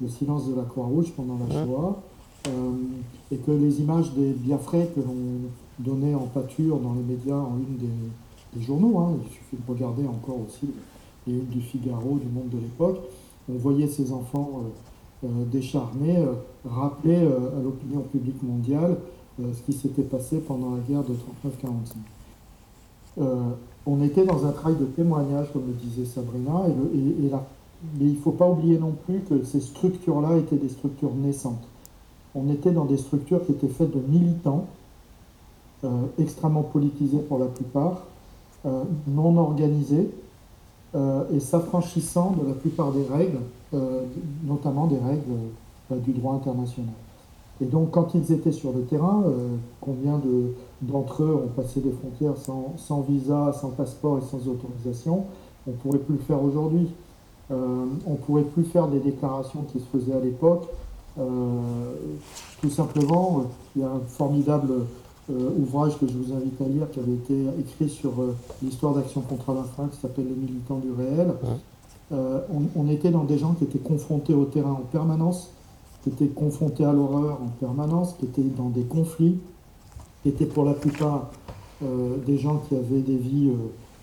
[0.00, 1.96] le silence de la Croix-Rouge pendant la Shoah,
[2.46, 2.50] euh,
[3.32, 7.56] et que les images des biafrais que l'on donnait en pâture dans les médias en
[7.56, 7.86] une des,
[8.62, 10.68] journaux, hein, il suffit de regarder encore aussi
[11.26, 12.98] les du Figaro, du Monde de l'époque,
[13.50, 14.62] on voyait ces enfants
[15.24, 16.22] euh, euh, décharnés
[16.68, 18.96] rappeler à l'opinion publique mondiale
[19.38, 21.14] ce qui s'était passé pendant la guerre de
[23.18, 23.26] 39-45.
[23.86, 26.62] on était dans un travail de témoignage, comme le disait Sabrina,
[26.94, 27.44] et, et la
[27.98, 31.64] mais il ne faut pas oublier non plus que ces structures-là étaient des structures naissantes.
[32.34, 34.66] On était dans des structures qui étaient faites de militants,
[35.84, 35.88] euh,
[36.18, 38.13] extrêmement politisés pour la plupart, euh,
[38.64, 40.10] non organisés,
[40.94, 43.40] et s'affranchissant de la plupart des règles,
[44.44, 46.94] notamment des règles du droit international.
[47.60, 49.24] Et donc, quand ils étaient sur le terrain,
[49.80, 50.20] combien
[50.82, 55.24] d'entre eux ont passé des frontières sans, visa, sans passeport et sans autorisation
[55.66, 56.88] On ne pourrait plus le faire aujourd'hui.
[57.50, 60.66] Euh, on ne pourrait plus faire des déclarations qui se faisaient à l'époque.
[61.18, 61.22] Euh,
[62.60, 63.44] tout simplement,
[63.76, 64.84] il y a un formidable euh,
[65.30, 68.12] ouvrage que je vous invite à lire qui avait été écrit sur
[68.62, 71.32] l'histoire d'Action contre faim qui s'appelle Les militants du réel.
[72.10, 75.50] On, était dans des gens qui étaient confrontés au terrain en permanence,
[76.02, 79.38] qui étaient confrontés à l'horreur en permanence, qui étaient dans des conflits,
[80.22, 81.30] qui étaient pour la plupart
[81.80, 83.50] des gens qui avaient des vies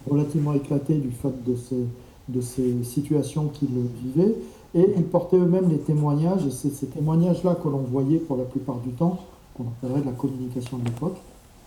[0.09, 1.85] relativement éclatées du fait de ces,
[2.29, 3.69] de ces situations qu'ils
[4.03, 4.35] vivaient,
[4.73, 8.45] et ils portaient eux-mêmes les témoignages, et c'est ces témoignages-là que l'on voyait pour la
[8.45, 9.19] plupart du temps,
[9.55, 11.17] qu'on appellerait de la communication de l'époque,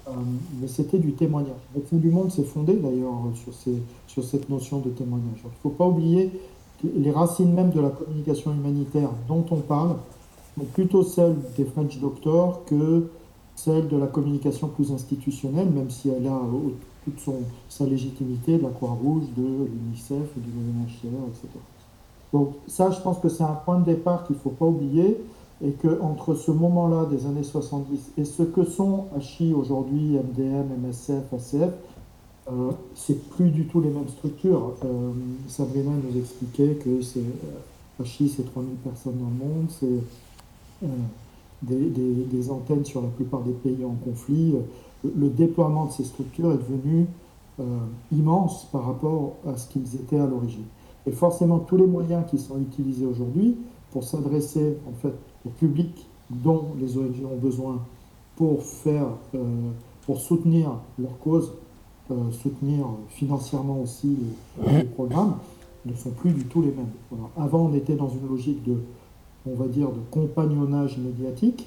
[0.09, 0.13] euh,
[0.61, 1.53] mais c'était du témoignage.
[1.75, 3.53] Le fond du monde s'est fondé d'ailleurs sur,
[4.07, 5.41] sur cette notion de témoignage.
[5.43, 6.31] il ne faut pas oublier
[6.83, 9.97] que les racines même de la communication humanitaire dont on parle
[10.57, 13.09] sont plutôt celles des French Doctors que
[13.57, 16.41] celles de la communication plus institutionnelle, même si elle a
[17.05, 17.37] toute son,
[17.69, 21.49] sa légitimité de la Croix-Rouge, de l'UNICEF, du UNHCR, etc.
[22.33, 25.19] Donc ça, je pense que c'est un point de départ qu'il ne faut pas oublier
[25.65, 31.33] et qu'entre ce moment-là des années 70 et ce que sont HI aujourd'hui, MDM, MSF,
[31.33, 31.73] ACF,
[32.53, 34.75] euh, c'est plus du tout les mêmes structures.
[34.85, 35.13] Euh,
[35.49, 37.25] Sabrina nous expliquait que c'est
[38.05, 40.87] HI, c'est 3000 personnes dans le monde, c'est euh,
[41.63, 44.55] des, des, antennes sur la plupart des pays en conflit
[45.17, 47.07] le déploiement de ces structures est devenu
[47.61, 47.63] euh,
[48.13, 50.65] immense par rapport à ce qu'ils étaient à l'origine.
[51.07, 53.57] Et forcément, tous les moyens qui sont utilisés aujourd'hui
[53.91, 55.15] pour s'adresser en fait
[55.47, 57.83] au public dont les ONG ont besoin
[58.37, 59.71] pour faire, euh,
[60.07, 61.53] pour soutenir leur cause,
[62.11, 64.17] euh, soutenir financièrement aussi
[64.67, 65.37] les, programmes,
[65.87, 66.91] ne sont plus du tout les mêmes.
[67.37, 68.79] Avant, on était dans une logique de,
[69.47, 71.67] on va dire, de compagnonnage médiatique,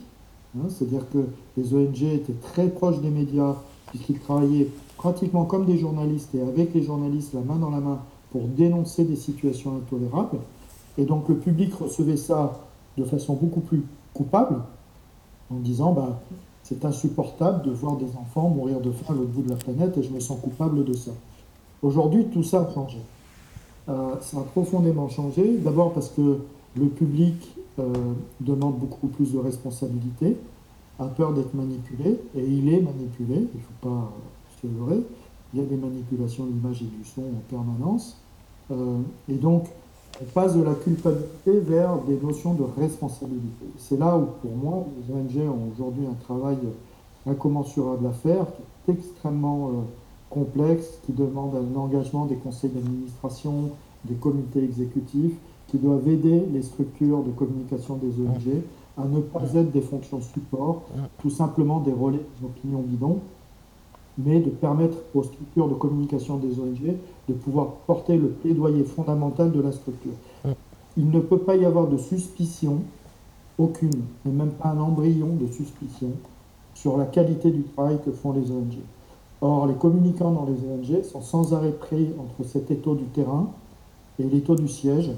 [0.57, 1.19] Hein, c'est-à-dire que
[1.57, 3.55] les ONG étaient très proches des médias,
[3.87, 7.99] puisqu'ils travaillaient pratiquement comme des journalistes et avec les journalistes la main dans la main
[8.31, 10.39] pour dénoncer des situations intolérables.
[10.97, 12.66] Et donc le public recevait ça
[12.97, 13.83] de façon beaucoup plus
[14.13, 14.61] coupable,
[15.51, 16.19] en disant bah,
[16.63, 20.03] c'est insupportable de voir des enfants mourir de faim à bout de la planète et
[20.03, 21.11] je me sens coupable de ça.
[21.81, 22.97] Aujourd'hui, tout ça a changé.
[23.87, 26.39] Euh, ça a profondément changé, d'abord parce que
[26.75, 27.35] le public
[27.79, 27.93] euh,
[28.41, 30.35] demande beaucoup plus de responsabilité,
[30.99, 34.11] a peur d'être manipulé, et il est manipulé, il ne faut pas
[34.61, 35.01] se leurrer.
[35.53, 38.17] Il y a des manipulations de l'image et du son en permanence.
[38.71, 38.97] Euh,
[39.29, 39.67] et donc,
[40.21, 43.65] on passe de la culpabilité vers des notions de responsabilité.
[43.77, 46.57] C'est là où, pour moi, les ONG ont aujourd'hui un travail
[47.27, 48.45] incommensurable à faire,
[48.85, 49.71] qui est extrêmement euh,
[50.29, 53.71] complexe, qui demande un engagement des conseils d'administration,
[54.05, 55.35] des comités exécutifs,
[55.67, 58.61] qui doivent aider les structures de communication des ONG
[58.97, 60.83] à ne pas être des fonctions support,
[61.19, 63.19] tout simplement des relais d'opinion bidon,
[64.17, 66.95] mais de permettre aux structures de communication des ONG
[67.27, 70.13] de pouvoir porter le plaidoyer fondamental de la structure.
[70.95, 72.79] Il ne peut pas y avoir de suspicion,
[73.57, 76.09] aucune, et même pas un embryon de suspicion,
[76.73, 78.77] sur la qualité du travail que font les ONG.
[79.41, 83.47] Or, les communicants dans les ONG sont sans arrêt pris entre cet étau du terrain
[84.19, 85.11] et l'étau du siège,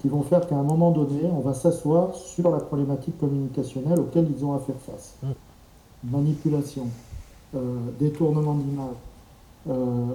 [0.00, 4.28] qui vont faire qu'à un moment donné, on va s'asseoir sur la problématique communicationnelle auquel
[4.34, 5.16] ils ont à faire face.
[5.22, 6.10] Mm.
[6.10, 6.88] Manipulation,
[7.98, 8.96] détournement d'image,
[9.68, 10.06] euh,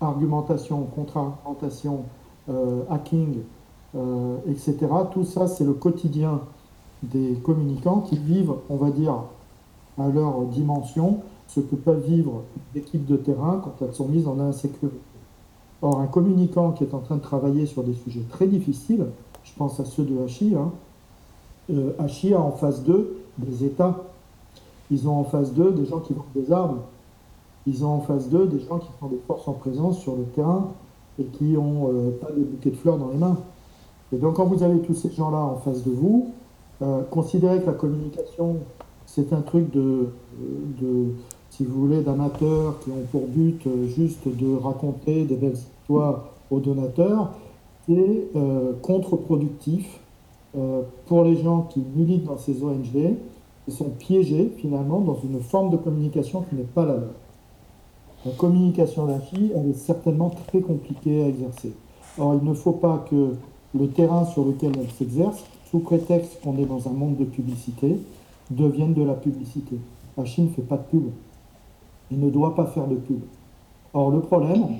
[0.00, 2.04] argumentation, contre-argumentation,
[2.48, 3.38] euh, hacking,
[4.48, 4.76] etc.
[5.12, 6.40] Tout ça, c'est le quotidien
[7.02, 9.14] des communicants qui vivent, on va dire,
[9.98, 12.42] à leur dimension, ce que peuvent vivre
[12.74, 14.96] l'équipe de terrain quand elles sont mises en insécurité.
[15.82, 19.06] Or, un communicant qui est en train de travailler sur des sujets très difficiles,
[19.44, 20.70] je pense à ceux de Hachi, hein,
[21.70, 23.96] euh, a en face d'eux des États.
[24.92, 26.78] Ils ont en face d'eux des gens qui vendent des armes.
[27.66, 30.22] Ils ont en face d'eux des gens qui font des forces en présence sur le
[30.22, 30.68] terrain
[31.18, 33.38] et qui n'ont euh, pas des bouquets de fleurs dans les mains.
[34.12, 36.30] Et donc, quand vous avez tous ces gens-là en face de vous,
[36.82, 38.56] euh, considérez que la communication,
[39.06, 40.08] c'est un truc de,
[40.80, 41.14] de,
[41.60, 46.60] vous voulez, d'amateurs qui ont pour but euh, juste de raconter des belles histoires aux
[46.60, 47.30] donateurs,
[47.86, 50.00] c'est euh, contre-productif
[50.56, 53.16] euh, pour les gens qui militent dans ces ONG,
[53.64, 57.14] qui sont piégés finalement dans une forme de communication qui n'est pas la leur.
[58.24, 61.72] La communication d'un fille, elle est certainement très compliquée à exercer.
[62.18, 63.34] Or, il ne faut pas que
[63.74, 67.96] le terrain sur lequel elle s'exerce, sous prétexte qu'on est dans un monde de publicité,
[68.50, 69.76] devienne de la publicité.
[70.16, 71.04] La Chine ne fait pas de pub
[72.12, 73.20] il ne doit pas faire de pub.
[73.94, 74.78] Or, le problème,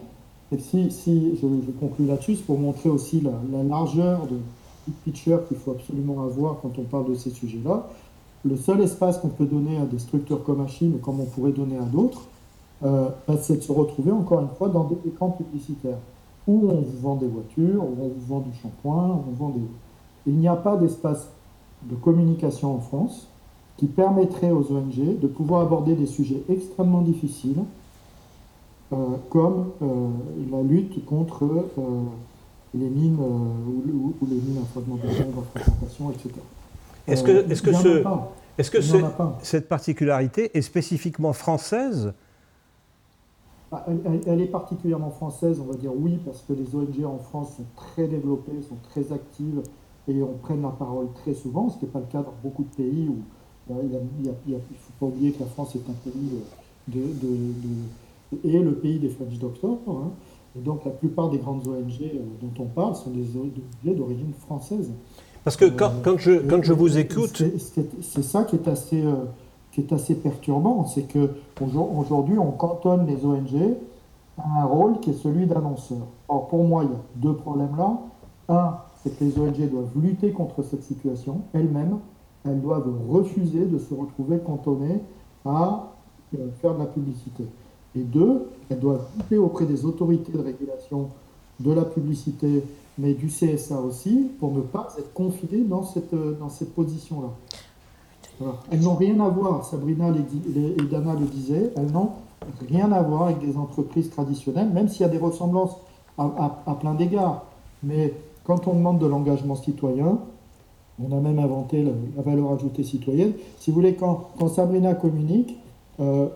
[0.53, 1.47] Et si, si je,
[1.81, 4.37] conclue là-dessus, c'est pour montrer aussi la, la largeur de
[5.05, 7.89] picture qu'il faut absolument avoir quand on parle de ces sujets-là.
[8.45, 11.77] Le seul espace qu'on peut donner à des structures comme Achille, comme on pourrait donner
[11.77, 12.23] à d'autres,
[12.83, 15.99] euh, bah, c'est de se retrouver encore une fois dans des écrans publicitaires
[16.49, 19.61] où on vous vend des voitures, où on vous vend du shampoing, on vend des...
[20.27, 21.29] Il n'y a pas d'espace
[21.85, 23.29] de communication en France
[23.77, 27.63] qui permettrait aux ONG de pouvoir aborder des sujets extrêmement difficiles
[28.93, 28.97] euh,
[29.31, 30.09] comme euh,
[30.51, 31.49] la lutte contre
[32.75, 36.31] les mines ou, les mines à fragmentation, etc.
[37.07, 37.89] Est-ce que, est -ce que, ce,
[38.59, 38.97] est -ce que ce,
[39.43, 42.13] cette particularité est spécifiquement française?
[43.73, 47.19] Ah, elle, elle, est particulièrement française, on va dire oui, parce que les ONG en
[47.19, 49.63] France sont très développées, sont très actives
[50.09, 52.65] et on prenne la parole très souvent, ce qui n'est pas le cas dans beaucoup
[52.65, 53.19] de pays où
[53.71, 56.43] il ne faut pas oublier que la France est un pays
[56.89, 59.79] de, de, de, et le pays des French Doctors.
[59.89, 60.11] Hein,
[60.57, 64.33] et donc la plupart des grandes ONG euh, dont on parle sont des ONG d'origine
[64.35, 64.91] française.
[65.45, 67.43] Parce que quand, quand, je, quand je vous écoute...
[68.03, 69.15] C'est ça qui est assez, euh,
[69.73, 73.77] qui est assez perturbant, c'est qu'aujourd'hui on cantonne les ONG
[74.39, 76.07] à un rôle qui est celui d'annonceur.
[76.29, 77.99] Or pour moi il y a deux problèmes là.
[78.49, 81.99] Un, c'est que les ONG doivent lutter contre cette situation elles-mêmes.
[82.45, 85.01] Elles doivent refuser de se retrouver cantonnées
[85.45, 85.93] à
[86.35, 87.45] euh, faire de la publicité.
[87.95, 91.09] Et deux, elles doivent lutter auprès des autorités de régulation
[91.61, 92.65] de la publicité,
[92.99, 97.29] mais du CSA aussi, pour ne pas être confinées dans cette, euh, dans cette position-là.
[98.71, 102.11] Elles n'ont rien à voir, Sabrina et Dana le disaient, elles n'ont
[102.69, 105.77] rien à voir avec des entreprises traditionnelles, même s'il y a des ressemblances
[106.19, 107.45] à, à, plein d'égards.
[107.85, 110.19] Mais quand on demande de l'engagement citoyen,
[111.01, 113.33] on a même inventé la, valeur ajoutée citoyenne.
[113.59, 115.57] Si vous voulez, quand, quand Sabrina communique,
[116.01, 116.29] euh,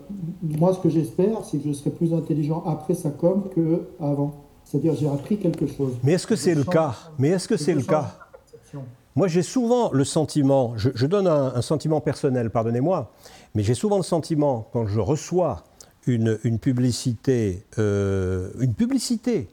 [0.42, 4.32] moi, ce que j'espère, c'est que je serai plus intelligent après sa com qu'avant.
[4.66, 5.94] C'est-à-dire, j'ai appris quelque chose.
[6.02, 8.18] Mais est-ce que c'est le cas Mais est-ce que c'est le cas
[9.14, 13.12] Moi, j'ai souvent le sentiment, je, donne un, sentiment personnel, pardonnez-moi,
[13.54, 15.64] mais j'ai souvent le sentiment, quand je reçois
[16.06, 19.48] une, une publicité, euh, une publicité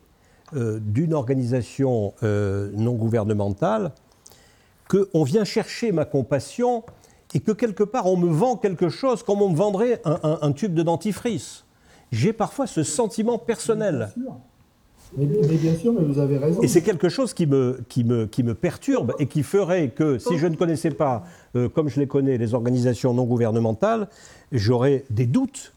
[0.56, 3.92] euh, d'une organisation euh, non gouvernementale,
[4.90, 6.84] qu'on vient chercher ma compassion
[7.36, 10.74] et que quelque part on me vend quelque chose comme on me vendrait un, tube
[10.74, 11.66] de dentifrice.
[12.12, 14.12] J'ai parfois ce sentiment personnel.
[15.18, 16.62] Mais, bien sûr, mais vous avez raison.
[16.62, 20.18] Et c'est quelque chose qui me, qui, me, qui me perturbe et qui ferait que
[20.18, 21.24] si je ne connaissais pas,
[21.56, 24.08] euh, comme je les connais, les organisations non gouvernementales,
[24.52, 25.74] j'aurais des doutes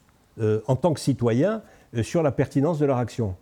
[0.66, 1.62] en tant que citoyen
[2.02, 3.34] sur la pertinence de leur action.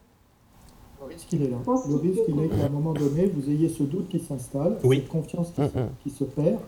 [1.00, 1.57] Le risque, il est là.
[1.66, 5.09] Le risque, il est qu'à un moment donné, vous ayez ce doute qui s'installe, cette
[5.09, 6.61] confiance qui, se, qui, se, perd,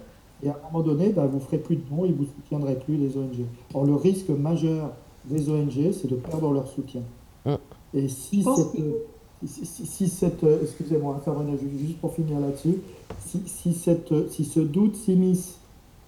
[0.42, 2.28] et à un moment donné, bah, vous ne ferez plus de dons et vous ne
[2.28, 3.46] soutiendrez plus les ONG.
[3.72, 4.92] Or, le risque majeur
[5.24, 7.02] des ONG, c'est de perdre leur soutien.
[7.94, 8.82] Et si cette,
[9.44, 11.20] si, si cette, excusez-moi,
[11.78, 12.80] juste pour finir là-dessus,
[13.24, 15.58] si, si, cette, si ce doute s'immisce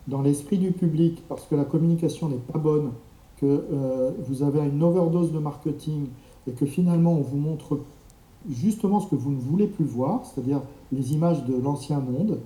[0.07, 2.93] dans l'esprit du public parce que la communication n'est pas bonne,
[3.41, 6.07] que euh, vous avez une overdose de marketing
[6.47, 7.81] et que finalement on vous montre
[8.49, 10.63] justement ce que vous ne voulez plus voir, c'est-à-dire
[10.93, 12.39] les images de l'ancien monde,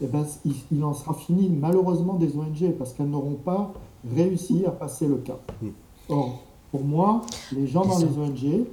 [0.00, 0.24] eh ben,
[0.70, 3.72] il, en sera fini malheureusement des ONG parce qu'elles n'auront pas
[4.14, 5.52] réussi à passer le cap.
[5.62, 5.68] Hmm.
[6.10, 7.22] Or, pour moi,
[7.52, 8.66] les gens dans les ONG,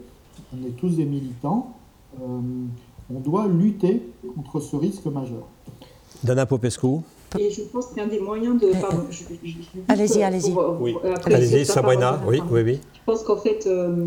[0.53, 1.75] on est tous des militants,
[2.21, 2.39] euh,
[3.13, 4.01] on doit lutter
[4.35, 5.47] contre ce risque majeur.
[6.23, 7.01] Dana Popescu
[7.39, 8.71] et je pense qu'un des moyens de.
[9.87, 10.53] Allez-y, allez-y.
[10.79, 10.95] Oui.
[11.25, 12.21] Allez-y, Sabrina.
[12.27, 12.79] Oui, oui, oui.
[12.93, 14.05] Je pense qu'en fait, euh,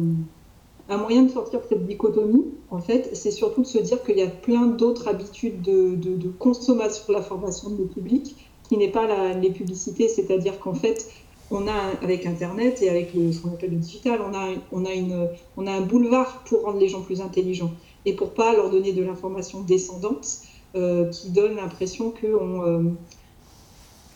[0.89, 4.19] un moyen de sortir de cette dichotomie, en fait, c'est surtout de se dire qu'il
[4.19, 8.37] y a plein d'autres habitudes de, de, consommation de la formation de nos publics
[8.69, 11.09] qui n'est pas la, les publicités, c'est-à-dire qu'en fait,
[11.51, 14.21] on a avec Internet et avec ce qu'on appelle le digital,
[14.73, 17.73] on a, une, on a un boulevard pour rendre les gens plus intelligents
[18.05, 20.41] et pour pas leur donner de l'information descendante
[20.75, 22.97] euh, qui donne l'impression qu'on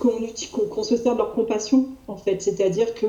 [0.01, 2.41] qu'on se sert de leur compassion, en fait.
[2.41, 3.07] C'est-à-dire que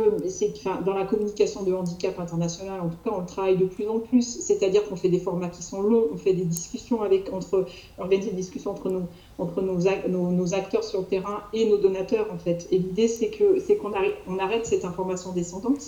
[0.84, 4.42] dans la communication de handicap international, en tout cas, on travaille de plus en plus.
[4.42, 7.66] C'est-à-dire qu'on fait des formats qui sont longs, on fait des discussions avec, entre,
[7.98, 9.04] organise des discussions entre, nos,
[9.40, 12.68] entre nos, acteurs sur le terrain et nos donateurs, en fait.
[12.72, 13.32] Et l'idée, c'est,
[13.78, 13.94] qu'on
[14.40, 15.82] arrête, cette information descendante,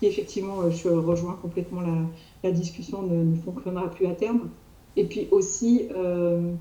[0.00, 1.82] qui effectivement, euh, je rejoins complètement
[2.42, 4.48] la, discussion, ne, ne, fonctionnera plus à terme.
[4.96, 6.52] Et puis aussi, euh,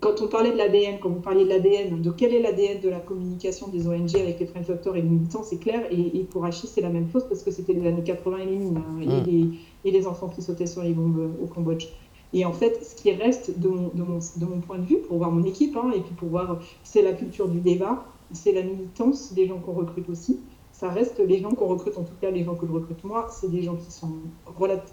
[0.00, 2.88] quand on parlait de l'ADN, quand vous parliez de l'ADN, de quel est l'ADN de
[2.88, 5.82] la communication des ONG avec les French Doctors et les militants, c'est clair.
[5.90, 8.56] Et, pour Achille, c'est la même chose parce que c'était les années 80 et les
[8.56, 9.24] mines, hein, et, mm.
[9.24, 9.48] les,
[9.84, 11.86] et, les, enfants qui sautaient sur les bombes euh, au Cambodge.
[12.32, 14.98] Et en fait, ce qui reste de mon, de mon, de mon point de vue,
[14.98, 18.52] pour voir mon équipe, hein, et puis pour voir, c'est la culture du débat, c'est
[18.52, 20.40] la militance des gens qu'on recrute aussi,
[20.72, 23.28] ça reste les gens qu'on recrute, en tout cas les gens que je recrute moi,
[23.30, 24.12] c'est des gens qui sont,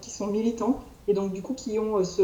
[0.01, 0.79] qui sont militants
[1.09, 2.21] et donc du coup qui ont euh, ce,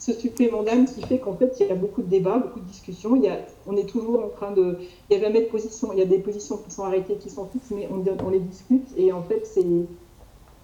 [0.00, 2.64] ce supplément d'âme qui fait qu'en fait il y a beaucoup de débats, beaucoup de
[2.64, 3.14] discussions.
[3.16, 4.78] Il y a, on est toujours en train de,
[5.08, 7.28] il n'y a jamais de position, il y a des positions qui sont arrêtées, qui
[7.28, 9.84] sont fixes, mais on, on les discute et en fait c'est, je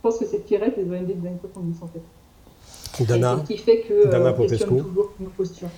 [0.03, 2.01] pense que c'est ce qui reste des ONG des années 70 en fait.
[3.05, 5.68] Dana, et ce qui fait que Dana euh, toujours nos postures.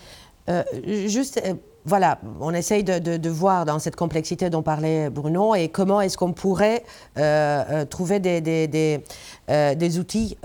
[0.49, 0.63] Euh,
[1.09, 1.55] juste, euh,
[1.85, 6.33] voilà, on essaye de, voir dans cette complexité dont parlait Bruno et comment est-ce qu'on
[6.33, 6.85] pourrait
[7.17, 10.37] euh, trouver des, des, outils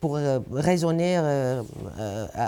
[0.00, 0.18] pour
[0.52, 1.16] raisonner,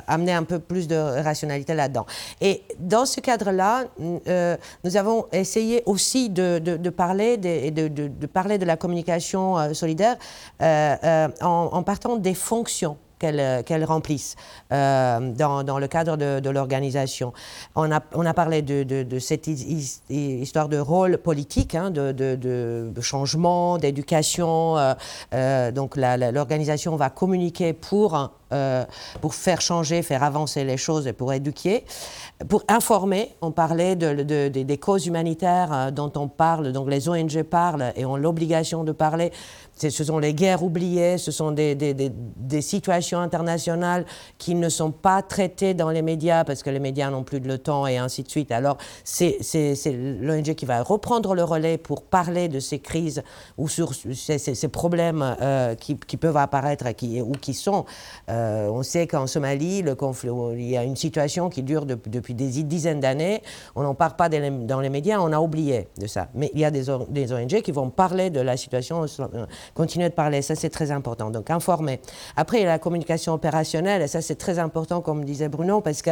[0.06, 2.06] amener un peu plus de rationalité là-dedans.
[2.40, 6.58] Et dans ce cadre-là, nous avons essayé aussi de,
[6.90, 10.16] parler, de, parler de la communication solidaire
[10.60, 14.36] en partant des fonctions qu'elles euh, remplissent
[14.72, 17.32] euh, dans, le cadre de, l'organisation.
[17.74, 18.00] On a,
[18.34, 24.76] parlé de, cette histoire de rôle politique, hein, de, changement, d'éducation.
[25.34, 28.30] Euh, donc l'organisation va communiquer pour
[29.20, 31.84] pour faire changer, faire avancer les choses et pour éduquer.
[32.48, 38.04] Pour informer, on parlait des causes humanitaires dont on parle, donc les ONG parlent et
[38.04, 39.32] ont l'obligation de parler
[39.76, 41.76] ce sont les guerres oubliées, ce sont des,
[42.60, 44.06] situations internationales
[44.38, 47.48] qui ne sont pas traitées dans les médias parce que les médias n'ont plus de
[47.48, 48.52] le temps et ainsi de suite.
[48.52, 49.38] Alors, c'est
[50.20, 53.22] l'ONG qui va reprendre le relais pour parler de ces crises
[53.58, 56.84] ou sur ces, problèmes euh, qui, peuvent apparaître
[57.22, 57.84] ou qui sont.
[58.28, 63.00] Euh, on sait qu'en Somalie, il y a une situation qui dure depuis des dizaines
[63.00, 63.42] d'années.
[63.74, 66.28] On n'en parle pas dans les médias, on a oublié de ça.
[66.34, 69.04] Mais il y a des ONG qui vont parler de la situation
[69.74, 71.30] continuer de parler, ça c'est très important.
[71.30, 72.00] Donc informer.
[72.36, 75.80] Après, il y a la communication opérationnelle, et ça c'est très important, comme disait Bruno,
[75.80, 76.10] parce que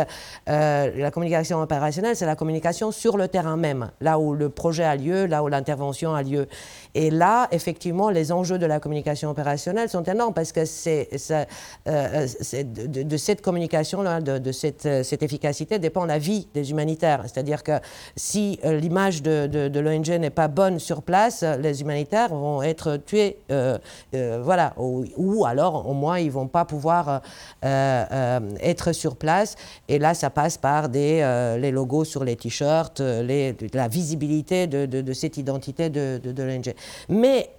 [0.49, 4.85] euh, la communication opérationnelle, c'est la communication sur le terrain même, là où le projet
[4.85, 6.49] a lieu, là où l'intervention a lieu.
[6.95, 11.45] Et là, effectivement, les enjeux de la communication opérationnelle sont énormes, parce que c'est, euh,
[11.89, 17.23] euh, de, cette communication-là, de, cette, cette, efficacité, dépend la vie des humanitaires.
[17.25, 17.73] C'est-à-dire que
[18.17, 23.33] si l'image de, l'ONG n'est pas bonne sur place, les humanitaires vont être tués euh,
[23.33, 27.23] euh, voilà, ou, alors au moins ils vont pas pouvoir
[27.65, 29.57] euh, être sur place.
[29.89, 35.37] Et là, ça passe par des, les logos sur les t-shirts, la visibilité de, cette
[35.37, 36.75] identité de, de l'ONG.
[37.09, 37.51] Mais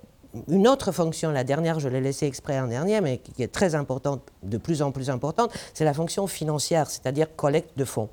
[0.47, 3.75] une autre fonction, la dernière, je l'ai laissée exprès en dernier, mais qui est très
[3.75, 8.09] importante, de plus en plus importante, c'est la fonction financière, c'est-à-dire collecte de fonds.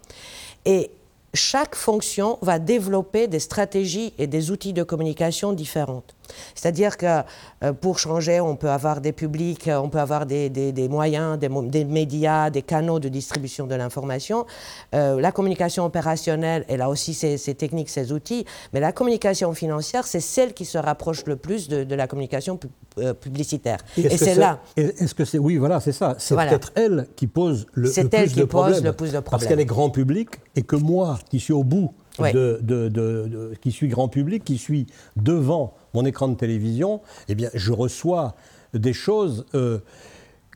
[0.65, 0.91] Et
[1.33, 6.15] chaque fonction va développer des stratégies et des outils de communication différentes.
[6.55, 7.23] C'est-à-dire que
[7.63, 12.51] euh, pour changer, on peut avoir des publics, on peut avoir des, moyens, des, médias,
[12.51, 14.47] des canaux de distribution de l'information.
[14.95, 20.07] Euh, la communication opérationnelle, elle a aussi ses, techniques, ses outils, mais la communication financière,
[20.07, 22.59] c'est celle qui se rapproche le plus de, la communication
[22.99, 23.79] euh, publicitaire.
[23.97, 24.61] Et, c'est là.
[24.77, 26.15] Est-ce que c'est oui, voilà, c'est ça.
[26.19, 29.31] C'est peut-être elle qui pose le, le, plus, de problèmes, le plus de problèmes.
[29.31, 33.89] Parce qu'elle est grand public et que moi, qui suis au bout de, qui suis
[33.89, 34.87] grand public, qui suis
[35.17, 38.35] devant mon écran de télévision, eh bien, je reçois
[38.75, 39.79] des choses euh,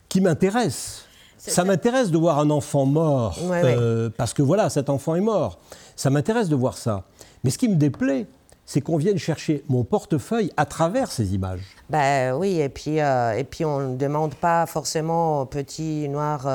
[0.09, 1.07] qui m'intéressent.
[1.37, 5.59] Ça m'intéresse de voir un enfant mort, euh, parce que voilà, cet enfant est mort.
[5.95, 7.05] Ça m'intéresse de voir ça.
[7.43, 8.27] Mais ce qui me déplaît,
[8.65, 11.77] c'est qu'on vienne chercher mon portefeuille à travers ces images.
[11.91, 16.47] Ben oui, et puis, euh, et puis on ne demande pas forcément au petit noir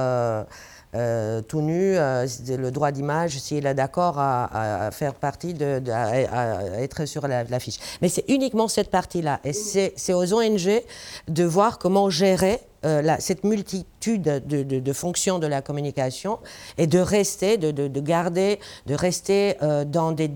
[0.96, 6.80] euh, tout nu, euh, le droit d'image, s'il est d'accord à, faire partie, de, à,
[6.82, 7.78] être sur l'affiche.
[8.02, 9.40] Mais c'est uniquement cette partie-là.
[9.44, 10.82] Et c'est aux ONG
[11.28, 16.40] de voir comment gérer euh, cette multitude de, fonctions de la communication
[16.80, 20.32] et de rester, de, garder, de rester dans des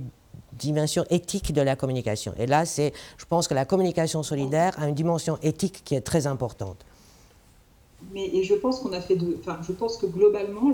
[0.52, 2.36] dimensions éthiques de la communication.
[2.38, 6.28] Et là, je pense que la communication solidaire a une dimension éthique qui est très
[6.28, 6.86] importante
[8.14, 10.74] mais et je pense qu'on a fait de, enfin, je pense que globalement,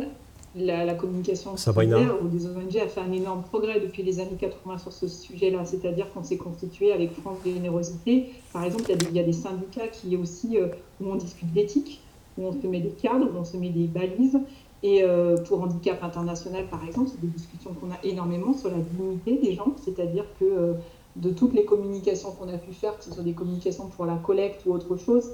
[0.55, 4.79] la, communication solidaire ou des ONG a fait un énorme progrès depuis les années 80
[4.79, 5.65] sur ce sujet-là.
[5.65, 8.29] C'est-à-dire qu'on s'est constitué avec France Générosité.
[8.51, 10.67] Par exemple, il y, a des, syndicats qui aussi euh,
[11.01, 12.01] où on discute d'éthique,
[12.37, 14.39] où on se met des cadres, où on se met des balises.
[14.81, 18.77] Et euh, pour Handicap International, par exemple, c'est des discussions qu'on a énormément sur la
[18.77, 19.73] dignité des gens.
[19.83, 20.73] C'est-à-dire que euh,
[21.15, 24.15] de toutes les communications qu'on a pu faire, que ce soit des communications pour la
[24.15, 25.31] collecte ou autre chose,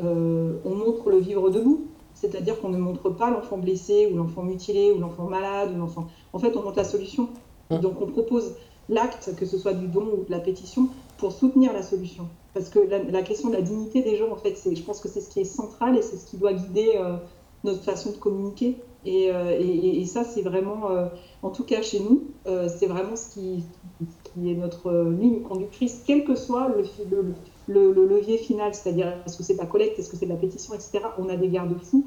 [0.00, 1.86] on montre le vivre debout,
[2.20, 6.08] c'est-à-dire qu'on ne montre pas l'enfant blessé ou l'enfant mutilé ou l'enfant malade ou l'enfant.
[6.32, 7.28] En fait, on montre la solution.
[7.70, 7.78] Mmh.
[7.78, 8.54] donc, on propose
[8.88, 10.88] l'acte, que ce soit du don ou de la pétition,
[11.18, 12.26] pour soutenir la solution.
[12.54, 15.20] Parce que la, question de la dignité des gens, en fait, je pense que c'est
[15.20, 17.16] ce qui est central et c'est ce qui doit guider euh,
[17.62, 18.76] notre façon de communiquer.
[19.04, 20.88] Et, et, ça, c'est vraiment,
[21.42, 23.62] en tout cas chez nous, c'est vraiment ce qui,
[24.24, 27.34] qui, est notre ligne conductrice, quel que soit le, le,
[27.68, 30.36] le, levier final, c'est-à-dire est-ce que c'est de la collecte, est-ce que c'est de la
[30.36, 31.00] pétition, etc.
[31.18, 32.04] On a des garde-fous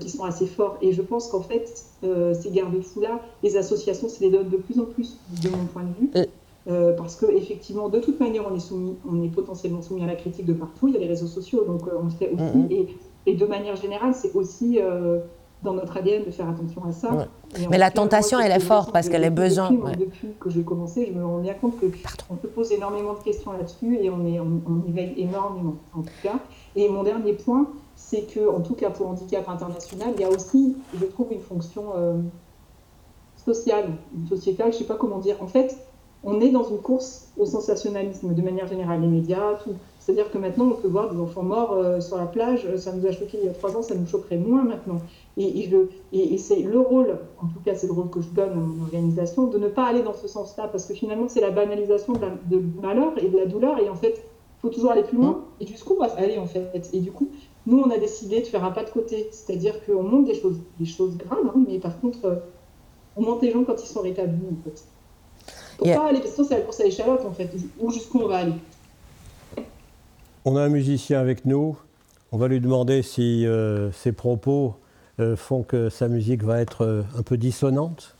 [0.00, 0.78] qui sont assez forts.
[0.80, 4.84] Et je pense qu'en fait, ces garde-fous-là, les associations se les donnent de plus en
[4.84, 6.26] plus, de mon point de vue.
[6.66, 10.06] Euh, parce que effectivement, de toute manière, on est soumis, on est potentiellement soumis à
[10.06, 10.88] la critique de partout.
[10.88, 12.42] Il y a les réseaux sociaux, donc euh, on le fait aussi.
[12.42, 12.72] Mm-hmm.
[12.72, 15.18] et, et, de manière générale, c'est aussi euh,
[15.64, 17.26] dans notre ADN de faire attention à ça.
[17.70, 19.70] Mais la tentation, elle est forte parce qu'elle est besoin.
[19.70, 21.86] Depuis, que j'ai commencé, je me rends bien compte que
[22.30, 26.02] on se pose énormément de questions là-dessus et on, est, on, on éveille énormément, en
[26.02, 26.38] tout cas.
[26.76, 30.30] Et mon dernier point, c'est que, en tout cas pour handicap international, il y a
[30.30, 31.84] aussi, je trouve, une fonction
[33.44, 33.90] sociale,
[34.28, 35.36] sociétale, je ne sais pas comment dire.
[35.40, 35.76] En fait,
[36.22, 39.74] on est dans une course au sensationnalisme de manière générale, les médias, tout.
[39.98, 42.66] C'est-à-dire que maintenant, on peut voir des enfants morts euh, sur la plage.
[42.76, 44.98] Ça nous a choqué il y a trois ans, ça nous choquerait moins maintenant.
[45.36, 45.68] Et,
[46.12, 48.84] et, c'est le rôle, en tout cas c'est le rôle que je donne à mon
[48.84, 52.56] organisation, de ne pas aller dans ce sens-là, parce que finalement, c'est la banalisation de,
[52.56, 53.80] de, malheur et de la douleur.
[53.80, 55.44] Et en fait, il faut toujours aller plus loin.
[55.60, 57.30] Et jusqu'où on va aller, en fait Et du coup,
[57.66, 59.28] nous, on a décidé de faire un pas de côté.
[59.32, 62.36] C'est-à-dire qu'on monte des choses, des choses graves, hein, mais par contre, euh,
[63.16, 64.84] on monte les gens quand ils sont rétablis, en fait.
[65.78, 68.28] Pour pas aller, parce que c'est la course à l'échalote en fait, où jusqu'où on
[68.28, 68.52] va aller.
[70.44, 71.76] On a un musicien avec nous.
[72.30, 74.74] On va lui demander si euh, ses propos
[75.36, 78.13] font que sa musique va être euh, un peu dissonante.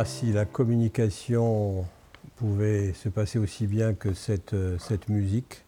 [0.00, 1.84] Ah, si la communication
[2.36, 5.64] pouvait se passer aussi bien que cette, euh, cette musique,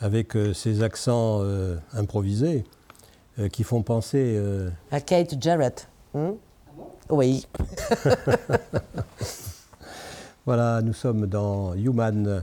[0.00, 2.64] avec euh, ces accents euh, improvisés
[3.52, 4.36] qui font penser...
[4.90, 5.88] À Kate Jarrett.
[6.12, 6.32] Hmm?
[7.08, 7.46] oui.
[10.44, 12.42] voilà, nous sommes dans Human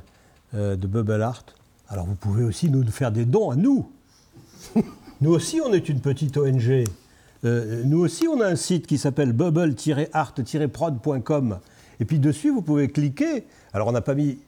[0.54, 1.44] de Bubble Art.
[1.90, 3.92] Alors vous pouvez aussi nous faire des dons à nous.
[5.22, 6.86] nous aussi, on est une petite ONG.
[7.46, 11.60] Euh, nous aussi, on a un site qui s'appelle bubble-art-prod.com.
[12.00, 13.46] Et puis dessus, vous pouvez cliquer.
[13.74, 14.40] Alors, on n'a pas mis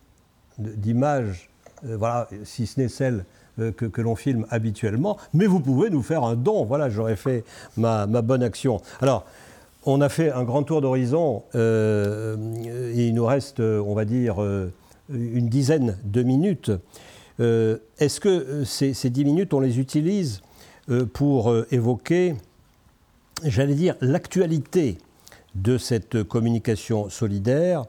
[0.58, 1.50] d'image,
[1.86, 3.26] euh, voilà, si ce n'est celle
[3.60, 6.64] euh, que, l'on filme habituellement, mais vous pouvez nous faire un don.
[6.66, 7.44] Voilà, j'aurais fait
[7.78, 8.82] ma, bonne action.
[9.02, 9.26] Alors,
[9.86, 11.44] on a fait un grand tour d'horizon.
[11.56, 14.36] il nous reste, on va dire,
[15.10, 16.72] une dizaine de minutes.
[17.40, 20.44] Est-ce que ces, ces, dix minutes, on les utilise
[21.14, 22.36] pour évoquer
[23.44, 24.98] j'allais dire, l'actualité
[25.56, 27.86] de cette communication solidaire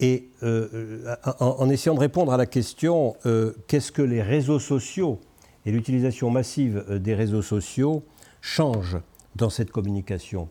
[0.00, 5.18] et euh, en, essayant de répondre à la question euh, qu'est-ce que les réseaux sociaux
[5.66, 8.04] et l'utilisation massive euh, des réseaux sociaux
[8.40, 8.98] changent
[9.36, 10.48] dans cette communication?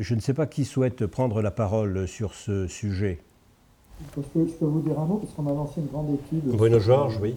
[0.00, 3.20] je ne sais pas qui souhaite prendre la parole sur ce sujet.
[4.00, 5.18] Je peux, je peux vous dire un mot?
[5.18, 6.44] Parce qu'on a lancé une grande étude.
[6.56, 7.36] Bruno Georges, oui.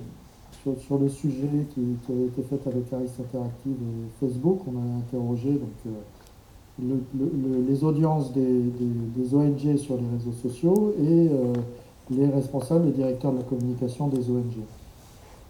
[0.64, 4.62] Sur, le sujet qui, a été fait avec Aris Interactive et Facebook.
[4.66, 5.94] On a interrogé donc,
[7.68, 11.54] les audiences des, ONG sur les réseaux sociaux et euh,
[12.10, 14.58] les responsables et directeurs de la communication des ONG.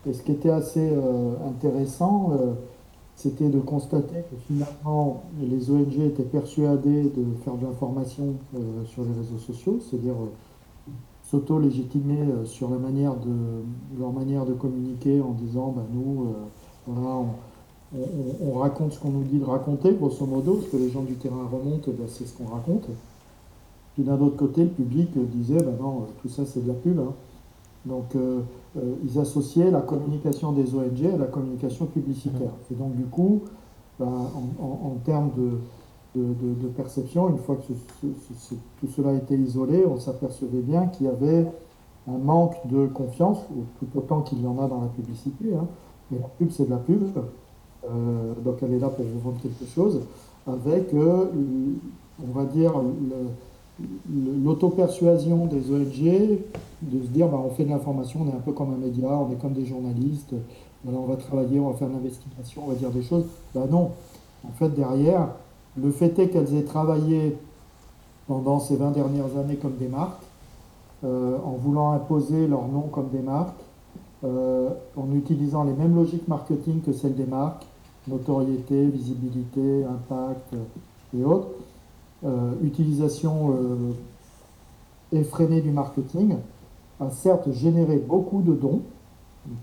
[0.08, 2.54] Et ce qui était assez euh, intéressant, euh,
[3.16, 8.36] c'était de constater que finalement les ONG étaient persuadées de faire de l'information
[8.86, 10.16] sur les réseaux sociaux, c'est-à-dire
[11.30, 16.28] s'auto-légitimer sur la manière de, leur manière de communiquer en disant bah, nous,
[16.88, 17.26] voilà, on,
[17.96, 21.16] on, raconte ce qu'on nous dit de raconter, grosso modo, ce que les gens du
[21.16, 22.88] terrain remontent, ben, c'est ce qu'on raconte.
[23.96, 27.00] Puis d'un autre côté, le public disait, ben non, tout ça c'est de la pub.
[27.00, 27.14] Hein.
[27.86, 28.42] Donc euh,
[28.78, 32.52] euh, ils associaient la communication des ONG à la communication publicitaire.
[32.72, 33.42] Et donc du coup,
[34.00, 34.30] ben,
[34.62, 35.32] en, termes
[36.16, 37.74] de, perception, une fois que
[38.80, 41.48] tout cela a été isolé, on s'apercevait bien qu'il y avait
[42.08, 43.40] un manque de confiance,
[43.80, 45.54] tout autant qu'il y en a dans la publicité.
[45.54, 45.68] Hein.
[46.12, 47.04] Mais la pub, c'est de la pub.
[47.86, 50.02] Euh, donc elle est là pour vous vendre quelque chose,
[50.48, 51.26] avec, euh,
[52.22, 52.74] on va dire,
[54.44, 56.40] l'auto-persuasion des ONG
[56.82, 59.08] de se dire bah, on fait de l'information, on est un peu comme un média,
[59.08, 60.34] on est comme des journalistes,
[60.86, 63.26] on va travailler, on va faire de l'investigation, on va dire des choses.
[63.56, 63.92] Ben non,
[64.46, 65.30] en fait derrière,
[65.78, 67.38] le fait est qu'elles aient travaillé
[68.28, 70.22] pendant ces 20 dernières années comme des marques,
[71.06, 73.56] euh, en voulant imposer leur nom comme des marques,
[74.22, 77.66] en utilisant les mêmes logiques marketing que celles des marques,
[78.10, 80.56] notoriété, visibilité, impact
[81.18, 81.50] et autres.
[82.26, 83.56] Euh, utilisation
[85.14, 86.36] effrénée du marketing
[87.00, 88.82] a certes généré beaucoup de dons.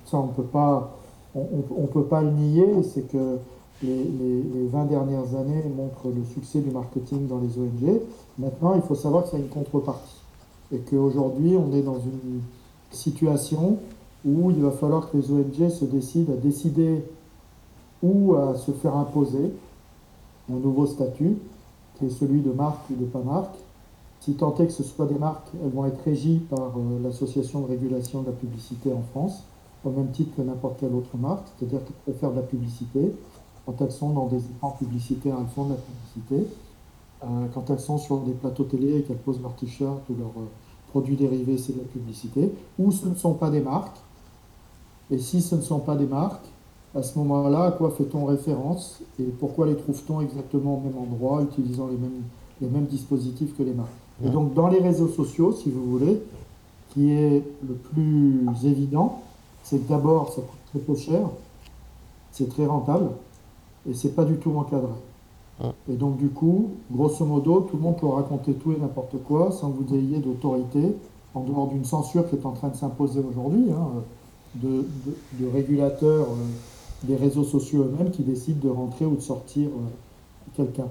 [0.06, 0.96] Ça, on ne peut pas,
[1.34, 2.82] on, peut pas le nier.
[2.82, 3.38] C'est que
[3.82, 8.00] les, les, 20 dernières années montrent le succès du marketing dans les ONG.
[8.38, 10.22] Maintenant, il faut savoir que ça a une contrepartie.
[10.72, 12.40] Et qu'aujourd'hui, on est dans une
[12.90, 13.78] situation
[14.24, 17.04] où il va falloir que les ONG se décident à décider
[18.02, 19.52] ou à se faire imposer
[20.52, 21.36] un nouveau statut,
[21.98, 23.56] qui est celui de marque ou de pas marque.
[24.20, 27.60] Si tant est que ce soit des marques, elles vont être régies par euh, l'Association
[27.60, 29.44] de régulation de la publicité en France,
[29.84, 33.14] au même titre que n'importe quelle autre marque, c'est-à-dire qu'elles peuvent faire de la publicité.
[33.64, 36.50] Quand elles sont dans des écrans publicitaires, elles font de la publicité.
[37.24, 40.28] Euh, quand elles sont sur des plateaux télé et qu'elles posent leur t-shirt ou leurs
[40.36, 40.48] euh,
[40.90, 42.52] produits dérivés, c'est de la publicité.
[42.78, 43.98] Ou ce ne sont pas des marques,
[45.10, 46.46] et si ce ne sont pas des marques,
[46.96, 51.42] à ce moment-là, à quoi fait-on référence et pourquoi les trouve-t-on exactement au même endroit,
[51.42, 52.22] utilisant les mêmes,
[52.60, 53.90] les mêmes dispositifs que les marques?
[54.24, 56.22] Et donc, dans les réseaux sociaux, si vous voulez,
[56.90, 59.20] qui est le plus évident,
[59.62, 61.28] c'est que d'abord, ça coûte très peu cher,
[62.32, 63.10] c'est très rentable,
[63.88, 64.94] et c'est pas du tout encadré.
[65.90, 69.52] Et donc, du coup, grosso modo, tout le monde peut raconter tout et n'importe quoi
[69.52, 70.96] sans que vous ayez d'autorité,
[71.34, 73.66] en dehors d'une censure qui est en train de s'imposer aujourd'hui.
[73.70, 74.02] Hein,
[74.62, 74.86] de,
[75.52, 76.46] régulateurs euh,
[77.04, 80.88] des réseaux sociaux eux-mêmes qui décident de rentrer ou de sortir euh, quelqu'un.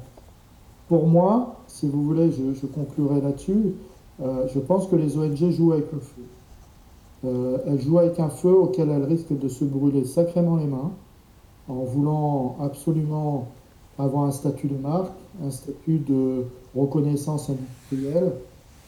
[0.88, 3.74] Pour moi, si vous voulez, je, conclurai là-dessus,
[4.22, 7.62] euh, je pense que les ONG jouent avec le feu.
[7.68, 10.92] elles jouent avec un feu auquel elles risquent de se brûler sacrément les mains
[11.68, 13.48] en voulant absolument
[13.98, 16.46] avoir un statut de marque, un statut de
[16.76, 18.34] reconnaissance industrielle,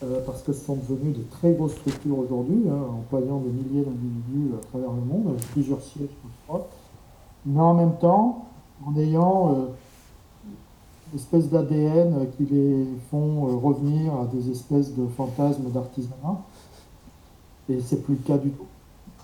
[0.03, 3.83] euh, parce que ce sont devenus de très grosses structures aujourd'hui, hein, employant des milliers
[3.83, 6.67] d'individus à travers le monde, avec plusieurs sièges, je crois,
[7.47, 8.45] mais en même temps,
[8.85, 9.65] en ayant euh,
[11.11, 16.41] une espèce d'ADN qui les font euh, revenir à des espèces de fantasmes d'artisanat.
[17.69, 18.65] Et c'est plus le cas du tout.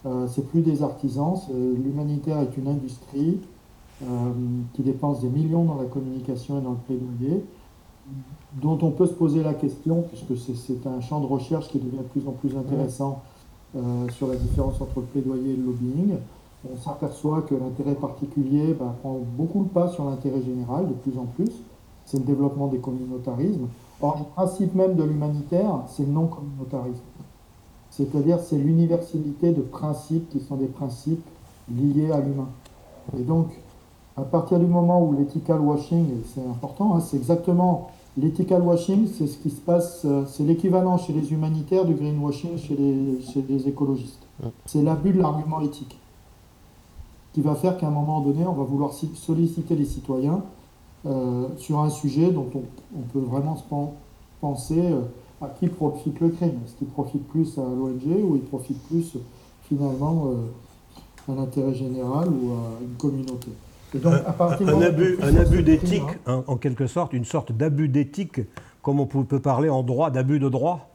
[0.06, 1.36] Euh, c'est plus des artisans.
[1.52, 3.40] L'humanitaire est une industrie
[4.74, 7.46] qui dépense des millions dans la communication et dans le plaidoyer
[8.62, 11.98] dont on peut se poser la question, puisque c'est un champ de recherche qui devient
[11.98, 13.22] de plus en plus intéressant
[13.76, 16.16] euh, sur la différence entre le plaidoyer et le lobbying.
[16.72, 21.18] On s'aperçoit que l'intérêt particulier bah, prend beaucoup le pas sur l'intérêt général de plus
[21.18, 21.52] en plus.
[22.06, 23.68] C'est le développement des communautarismes.
[24.02, 27.02] Or, le principe même de l'humanitaire, c'est le non-communautarisme.
[27.90, 31.26] C'est-à-dire, c'est l'universalité de principes qui sont des principes
[31.70, 32.50] liés à l'humain.
[33.18, 33.48] Et donc,
[34.18, 39.28] à partir du moment où l'ethical washing, c'est important, hein, c'est exactement l'ethical washing, c'est
[39.28, 43.44] ce qui se passe, euh, c'est l'équivalent chez les humanitaires du greenwashing chez les, chez
[43.48, 44.22] les écologistes.
[44.66, 45.98] C'est l'abus de l'argument éthique
[47.34, 50.44] qui va faire qu'à un moment donné, on va vouloir solliciter les citoyens
[51.06, 53.64] euh, sur un sujet dont on, peut vraiment se
[54.40, 55.02] penser euh,
[55.42, 56.60] à qui profite le crime.
[56.66, 59.18] Est-ce qu'il profite plus à l'ONG ou il profite plus
[59.68, 60.28] finalement
[61.28, 63.50] à l'intérêt général ou à une communauté?
[63.96, 66.44] Un, abus, un abus d'éthique, hein.
[66.48, 68.42] en, quelque sorte, une sorte d'abus d'éthique,
[68.82, 70.90] comme on peut parler en droit d'abus de droit?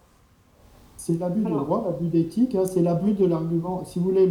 [0.97, 3.85] C'est l'abus de droit, l'abus d'éthique, hein, c'est l'abus de l'argument.
[3.87, 4.29] Si vous voulez,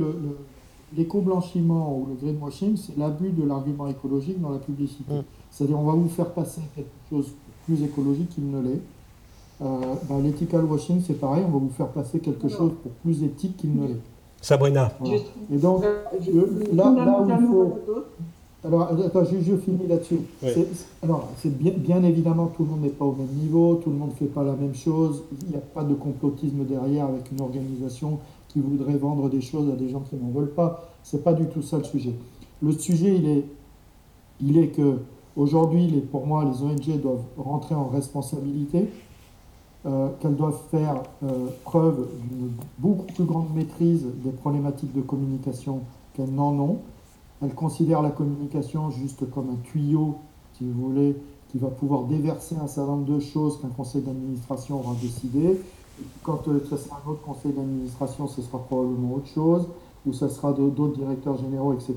[0.95, 5.13] l'éco-blanchiment ou le greenwashing, c'est l'abus de l'argument écologique dans la publicité.
[5.13, 5.23] Mm.
[5.51, 7.31] C'est-à-dire, on va vous faire passer quelque chose
[7.65, 8.81] plus écologique qu'il ne l'est.
[9.61, 13.23] Euh, ben, l'ethical washing, c'est pareil, on va vous faire passer quelque chose pour plus
[13.23, 14.01] éthique qu'il ne l'est.
[14.41, 14.91] Sabrina.
[15.51, 15.91] Et donc, là,
[16.73, 17.73] là où il faut.
[18.63, 20.19] Alors, attends, je, finis là-dessus.
[21.01, 23.95] Alors, c'est bien, bien évidemment, tout le monde n'est pas au même niveau, tout le
[23.95, 25.23] monde ne fait pas la même chose.
[25.43, 28.19] Il n'y a pas de complotisme derrière avec une organisation
[28.49, 30.89] qui voudrait vendre des choses à des gens qui n'en veulent pas.
[31.03, 32.13] C'est pas du tout ça le sujet.
[32.61, 33.45] Le sujet, il est,
[34.41, 34.99] il est que
[35.35, 38.89] aujourd'hui, pour moi, les ONG doivent rentrer en responsabilité,
[39.85, 45.81] euh, qu'elles doivent faire euh, preuve d'une beaucoup plus grande maîtrise des problématiques de communication
[46.13, 46.79] qu'elles n'en ont
[47.41, 50.15] elle considère la communication juste comme un tuyau,
[50.53, 51.15] si vous voulez,
[51.49, 55.61] qui va pouvoir déverser un certain nombre de choses qu'un conseil d'administration aura décidé.
[56.23, 59.67] Quand euh, ce sera un autre conseil d'administration, ce sera probablement autre chose,
[60.05, 61.95] ou ce sera d'autres directeurs généraux, etc.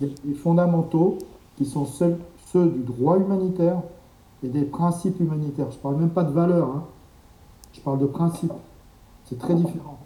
[0.00, 1.18] Des fondamentaux
[1.56, 3.80] qui sont ceux du droit humanitaire
[4.42, 5.70] et des principes humanitaires.
[5.70, 6.68] Je ne parle même pas de valeurs.
[6.68, 6.84] Hein.
[7.72, 8.52] je parle de principe.
[9.24, 9.98] C'est très différent.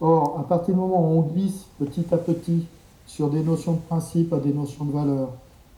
[0.00, 2.66] Or, à partir du moment où on glisse petit à petit
[3.06, 5.28] sur des notions de principe à des notions de valeur,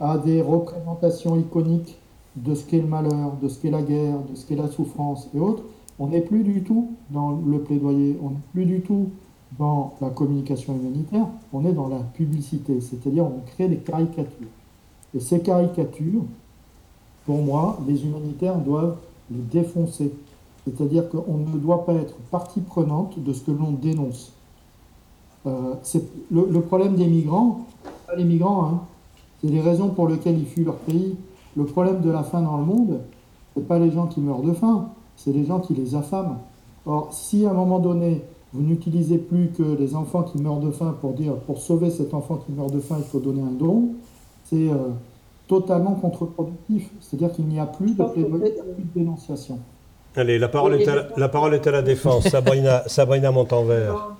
[0.00, 1.98] à des représentations iconiques
[2.36, 5.28] de ce qu'est le malheur, de ce qu'est la guerre, de ce qu'est la souffrance
[5.34, 5.62] et autres,
[5.98, 9.10] on n'est plus du tout dans le plaidoyer, on n'est plus du tout
[9.58, 14.48] dans la communication humanitaire, on est dans la publicité, c'est-à-dire on crée des caricatures.
[15.14, 16.24] Et ces caricatures,
[17.24, 18.96] pour moi, les humanitaires doivent
[19.30, 20.12] les défoncer.
[20.64, 24.32] C'est-à-dire qu'on ne doit pas être partie prenante de ce que l'on dénonce.
[25.46, 25.74] Euh,
[26.30, 27.66] le, problème des migrants,
[28.06, 28.80] pas les migrants, hein,
[29.40, 31.16] c'est les raisons pour lesquelles ils fuient leur pays.
[31.56, 33.00] Le problème de la faim dans le monde,
[33.54, 36.40] ce n'est pas les gens qui meurent de faim, c'est les gens qui les affament.
[36.86, 40.70] Or, si à un moment donné, vous n'utilisez plus que les enfants qui meurent de
[40.70, 43.52] faim pour dire pour sauver cet enfant qui meurt de faim, il faut donner un
[43.52, 43.94] don,
[44.44, 44.90] c'est euh,
[45.48, 46.88] totalement contre-productif.
[47.00, 49.58] C'est-à-dire qu'il n'y a plus de plaidoyer, plus de dénonciation.
[50.16, 52.28] Allez, la parole, est à, la, parole est à la défense.
[52.28, 54.14] Sabrina, Sabrina Montanvert.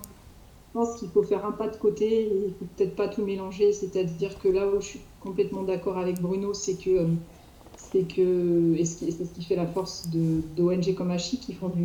[0.74, 3.24] Je pense qu'il faut faire un pas de côté, il ne faut peut-être pas tout
[3.24, 3.72] mélanger.
[3.72, 7.06] C'est-à-dire que là où je suis complètement d'accord avec Bruno, c'est que euh,
[7.76, 11.84] c'est que, c'est ce qui fait la force d'ONG comme ACHI qui font du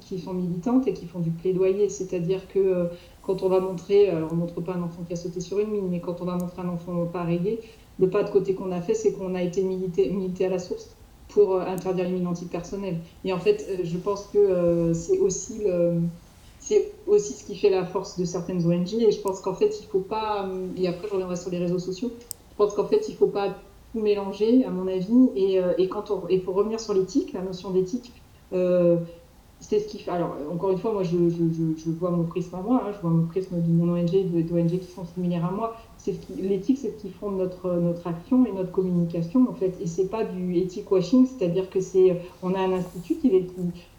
[0.00, 1.88] qui sont militantes et qui font du plaidoyer.
[1.88, 2.84] C'est-à-dire que euh,
[3.22, 5.58] quand on va montrer, alors on ne montre pas un enfant qui a sauté sur
[5.58, 7.26] une mine, mais quand on va montrer un enfant pas
[7.98, 10.58] le pas de côté qu'on a fait, c'est qu'on a été milité, milité, à la
[10.58, 10.90] source
[11.28, 12.98] pour euh, interdire les mines antipersonnelles.
[13.24, 15.62] Et en fait, euh, je pense que c'est aussi
[16.58, 18.94] c'est aussi ce qui fait la force de certaines ONG.
[18.94, 21.78] Et je pense qu'en fait, il faut pas, et après je reviendrai sur les réseaux
[21.78, 22.10] sociaux,
[22.50, 23.56] je pense qu'en fait, il faut pas
[23.94, 25.30] mélanger, à mon avis.
[25.36, 28.12] Et, euh, quand on, et pour revenir sur l'éthique, la notion d'éthique,
[28.52, 28.96] euh,
[29.60, 30.10] c'est ce qui fait.
[30.10, 31.16] Alors, encore une fois, moi, je,
[31.90, 34.90] vois mon prisme à moi, hein, je vois mon prisme de mon ONG, d'ONG qui
[34.90, 35.76] sont similaires à moi.
[36.38, 37.68] L'éthique, c'est ce qui fonde notre,
[38.06, 39.74] action et notre communication, en fait.
[39.82, 42.22] Et c'est pas du ethic washing, c'est-à-dire que c'est.
[42.42, 43.46] On a un institut qui, qui,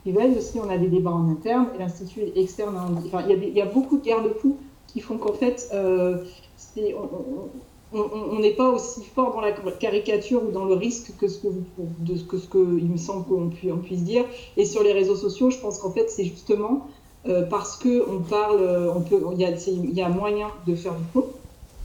[0.03, 2.75] qui veille aussi, on a des débats en interne, et l'institut externe.
[3.05, 6.23] Enfin, il y, a il y a beaucoup de garde-fous qui font qu'en fait, euh,
[6.57, 7.49] c'est, on
[7.93, 12.89] n'est pas aussi fort dans la caricature ou dans le risque que ce que, il
[12.89, 14.25] me semble qu'on puisse dire.
[14.57, 16.87] Et sur les réseaux sociaux, je pense qu'en fait, c'est justement
[17.27, 21.03] euh, parce que on parle, euh, on peut, il y a, moyen de faire du
[21.13, 21.25] fond,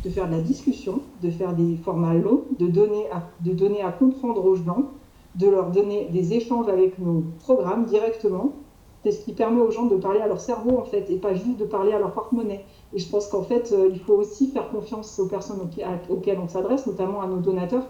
[0.04, 4.56] de faire de la discussion, de faire des formats longs, de donner à comprendre aux
[4.56, 4.90] gens,
[5.34, 8.52] de leur donner des échanges avec nos programmes directement.
[9.04, 11.34] C'est ce qui permet aux gens de parler à leur cerveau en fait, et pas
[11.34, 12.64] juste de parler à leur porte-monnaie.
[12.94, 15.60] Et je pense qu'en fait, euh, il faut aussi faire confiance aux personnes
[16.08, 17.84] auxquelles on s'adresse, notamment à nos donateurs.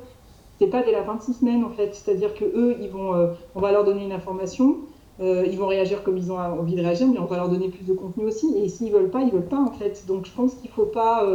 [0.58, 3.84] C'est pas dès la 26 semaines en fait, c'est-à-dire que eux, euh, on va leur
[3.84, 4.78] donner une information,
[5.20, 7.68] euh, ils vont réagir comme ils ont envie de réagir, mais on va leur donner
[7.68, 8.56] plus de contenu aussi.
[8.56, 10.04] Et s'ils veulent pas, ils veulent pas en fait.
[10.06, 11.26] Donc je pense qu'il faut pas.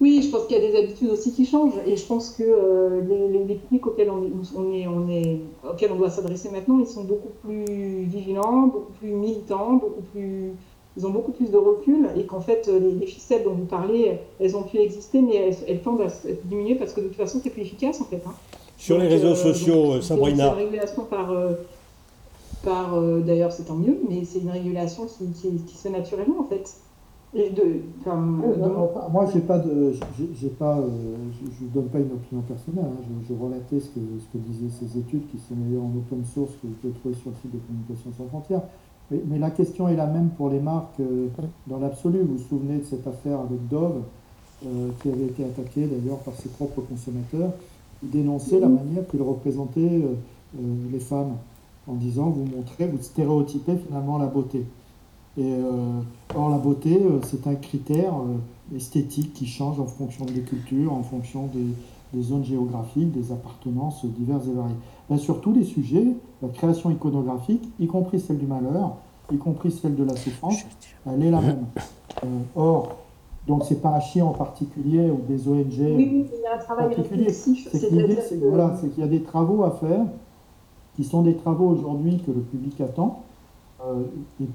[0.00, 3.02] Oui, je pense qu'il y a des habitudes aussi qui changent, et je pense que
[3.06, 8.04] les, les, publics auxquels on est, auxquels on doit s'adresser maintenant, ils sont beaucoup plus
[8.04, 10.54] vigilants, beaucoup plus militants, beaucoup plus
[10.96, 14.18] ils ont beaucoup plus de recul et qu'en fait, euh, les, ficelles dont vous parlez,
[14.40, 16.08] elles ont pu exister, mais elles, elles tendent à
[16.44, 18.22] diminuer parce que de toute façon, c'est plus efficace en fait.
[18.26, 18.34] Hein.
[18.76, 20.48] Sur les réseaux euh, sociaux, donc, Sabrina.
[20.48, 21.30] C'est une régulation par.
[21.30, 21.52] Euh,
[22.62, 25.24] par D'ailleurs, c'est tant mieux, mais c'est une régulation qui,
[25.66, 26.70] qui, se fait naturellement en fait.
[27.32, 29.94] Et de, Moi, j'ai pas de,
[30.38, 30.78] j'ai pas,
[31.58, 32.84] je ne donne pas une opinion personnelle.
[32.84, 33.02] Hein.
[33.22, 36.22] Je, je, relatais ce que, ce que disaient ces études qui sont meilleures en open
[36.26, 38.62] source que vous pouvez trouver sur le site de Communication sans frontières.
[39.10, 41.28] Mais, la question est la même pour les marques euh,
[41.66, 42.20] dans l'absolu.
[42.20, 44.02] Vous vous souvenez de cette affaire avec Dove,
[44.64, 47.52] euh, qui avait été attaquée d'ailleurs par ses propres consommateurs,
[48.00, 50.14] qui dénonçait la manière qu'ils représentaient euh,
[50.92, 51.36] les femmes,
[51.88, 54.64] en disant vous montrez, vous stéréotypez finalement la beauté.
[55.38, 55.54] Et,
[56.34, 58.12] or, la beauté, c'est un critère
[58.74, 61.66] esthétique qui change en fonction des cultures, en fonction des,
[62.22, 64.74] zones géographiques, des appartenances diverses et variées.
[65.08, 66.06] Ben, sur tous les sujets,
[66.42, 68.96] la création iconographique, y compris celle du malheur,
[69.32, 70.64] y compris celle de la souffrance,
[71.06, 71.66] elle est la même.
[72.24, 72.96] Euh, or,
[73.46, 76.58] donc c'est pas Hachi en particulier ou des ONG oui, oui, il y a un
[76.58, 77.68] travail réflexif.
[77.72, 80.04] C'est qu'il voilà, y a des travaux à faire
[80.96, 83.22] qui sont des travaux aujourd'hui que le public attend.
[83.82, 84.02] Euh,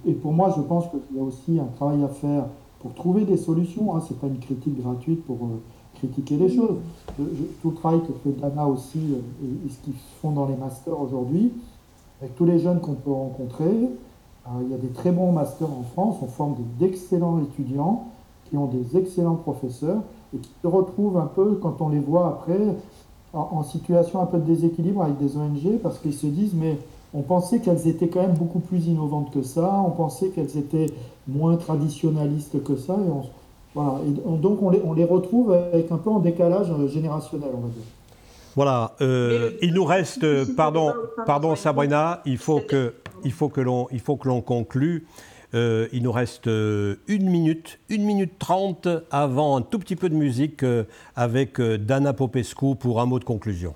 [0.05, 2.45] et, pour moi, je pense qu'il y a aussi un travail à faire
[2.79, 3.95] pour trouver des solutions.
[3.95, 4.01] Hein.
[4.01, 5.61] Ce n'est pas une critique gratuite pour euh,
[5.95, 6.77] critiquer les choses.
[7.17, 11.51] tout le travail que fait Dana aussi et, ce qu'ils font dans les masters aujourd'hui,
[12.21, 13.65] avec tous les jeunes qu'on peut rencontrer,
[14.47, 18.07] euh, il y a des très bons masters en France, on forme d'excellents étudiants
[18.49, 20.01] qui ont des excellents professeurs
[20.33, 22.59] et qui se retrouvent un peu, quand on les voit après,
[23.33, 26.77] en, situation un peu de déséquilibre avec des ONG parce qu'ils se disent mais
[27.13, 30.87] on pensait qu'elles étaient quand même beaucoup plus innovantes que ça, on pensait qu'elles étaient
[31.27, 33.23] moins traditionnalistes que ça, et on,
[33.75, 33.99] voilà.
[34.07, 37.59] Et donc on les, on les, retrouve avec un peu en décalage euh, générationnel, on
[37.59, 37.83] va dire.
[38.55, 40.93] Voilà, euh, il nous reste, pardon,
[41.25, 42.93] pardon Sabrina, il faut que,
[43.25, 45.05] il faut que l'on, il faut que l'on conclue.
[45.53, 50.07] Euh, il nous reste euh, une minute, une minute trente avant un tout petit peu
[50.07, 50.63] de musique
[51.17, 53.73] avec Dana Popescu pour un mot de conclusion.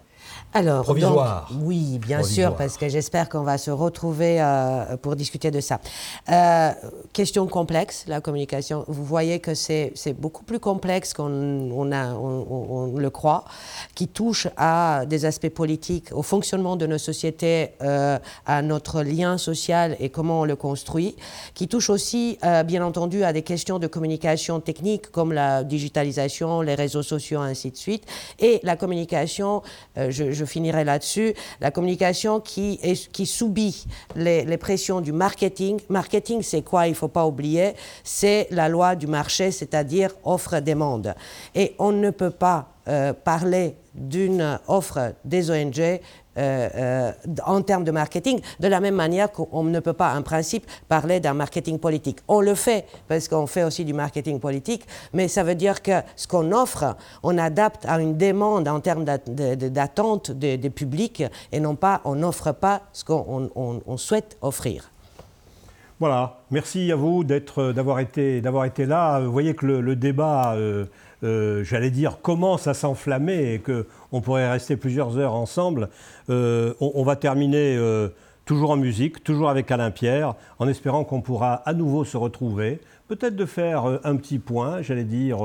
[0.51, 1.47] Alors, Provisoire.
[1.61, 5.79] oui, bien sûr, parce que j'espère qu'on va se retrouver euh, pour discuter de ça.
[6.27, 6.71] Euh,
[7.13, 8.83] question complexe, la communication.
[8.87, 13.45] Vous voyez que c'est beaucoup plus complexe qu'on on on, le croit,
[13.93, 18.17] qui touche à des aspects politiques, au fonctionnement de nos sociétés, euh,
[18.47, 21.15] à notre lien social et comment on le construit,
[21.53, 26.75] qui touche aussi, bien entendu, à des questions de communication technique comme la digitalisation, les
[26.75, 28.05] réseaux sociaux, ainsi de suite,
[28.39, 29.61] et la communication,
[29.95, 32.79] je je finirai là-dessus, la communication qui,
[33.25, 35.79] subit les, pressions du marketing.
[35.89, 36.87] Marketing, c'est quoi?
[36.87, 41.15] Il ne faut pas oublier, c'est la loi du marché, c'est-à-dire offre-demande.
[41.55, 45.99] Et on ne peut pas euh, parler d'une offre des ONG
[46.37, 47.11] euh, euh,
[47.45, 51.19] en termes de marketing, de la même manière qu'on ne peut pas, en principe, parler
[51.19, 52.19] d'un marketing politique.
[52.27, 56.01] On le fait parce qu'on fait aussi du marketing politique, mais ça veut dire que
[56.15, 61.75] ce qu'on offre, on adapte à une demande en termes d'attente des publics et non
[61.75, 64.91] pas, on n'offre pas ce qu'on souhaite offrir.
[65.99, 69.19] Voilà, merci à vous d'avoir été, été là.
[69.19, 70.53] Vous voyez que le, débat...
[70.55, 70.85] Euh,
[71.21, 75.89] j'allais dire, commence à s'enflammer et qu'on pourrait rester plusieurs heures ensemble,
[76.29, 78.09] euh, on, va terminer euh,
[78.45, 82.79] toujours en musique, toujours avec Alain Pierre, en espérant qu'on pourra à nouveau se retrouver,
[83.07, 85.39] peut-être de faire un petit point, j'allais dire,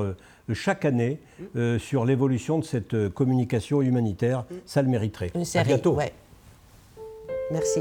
[0.52, 1.18] chaque année
[1.78, 4.44] sur l'évolution de cette communication humanitaire.
[4.66, 5.30] Ça le mériterait.
[5.34, 5.98] Une série, à bientôt.
[7.50, 7.80] Merci.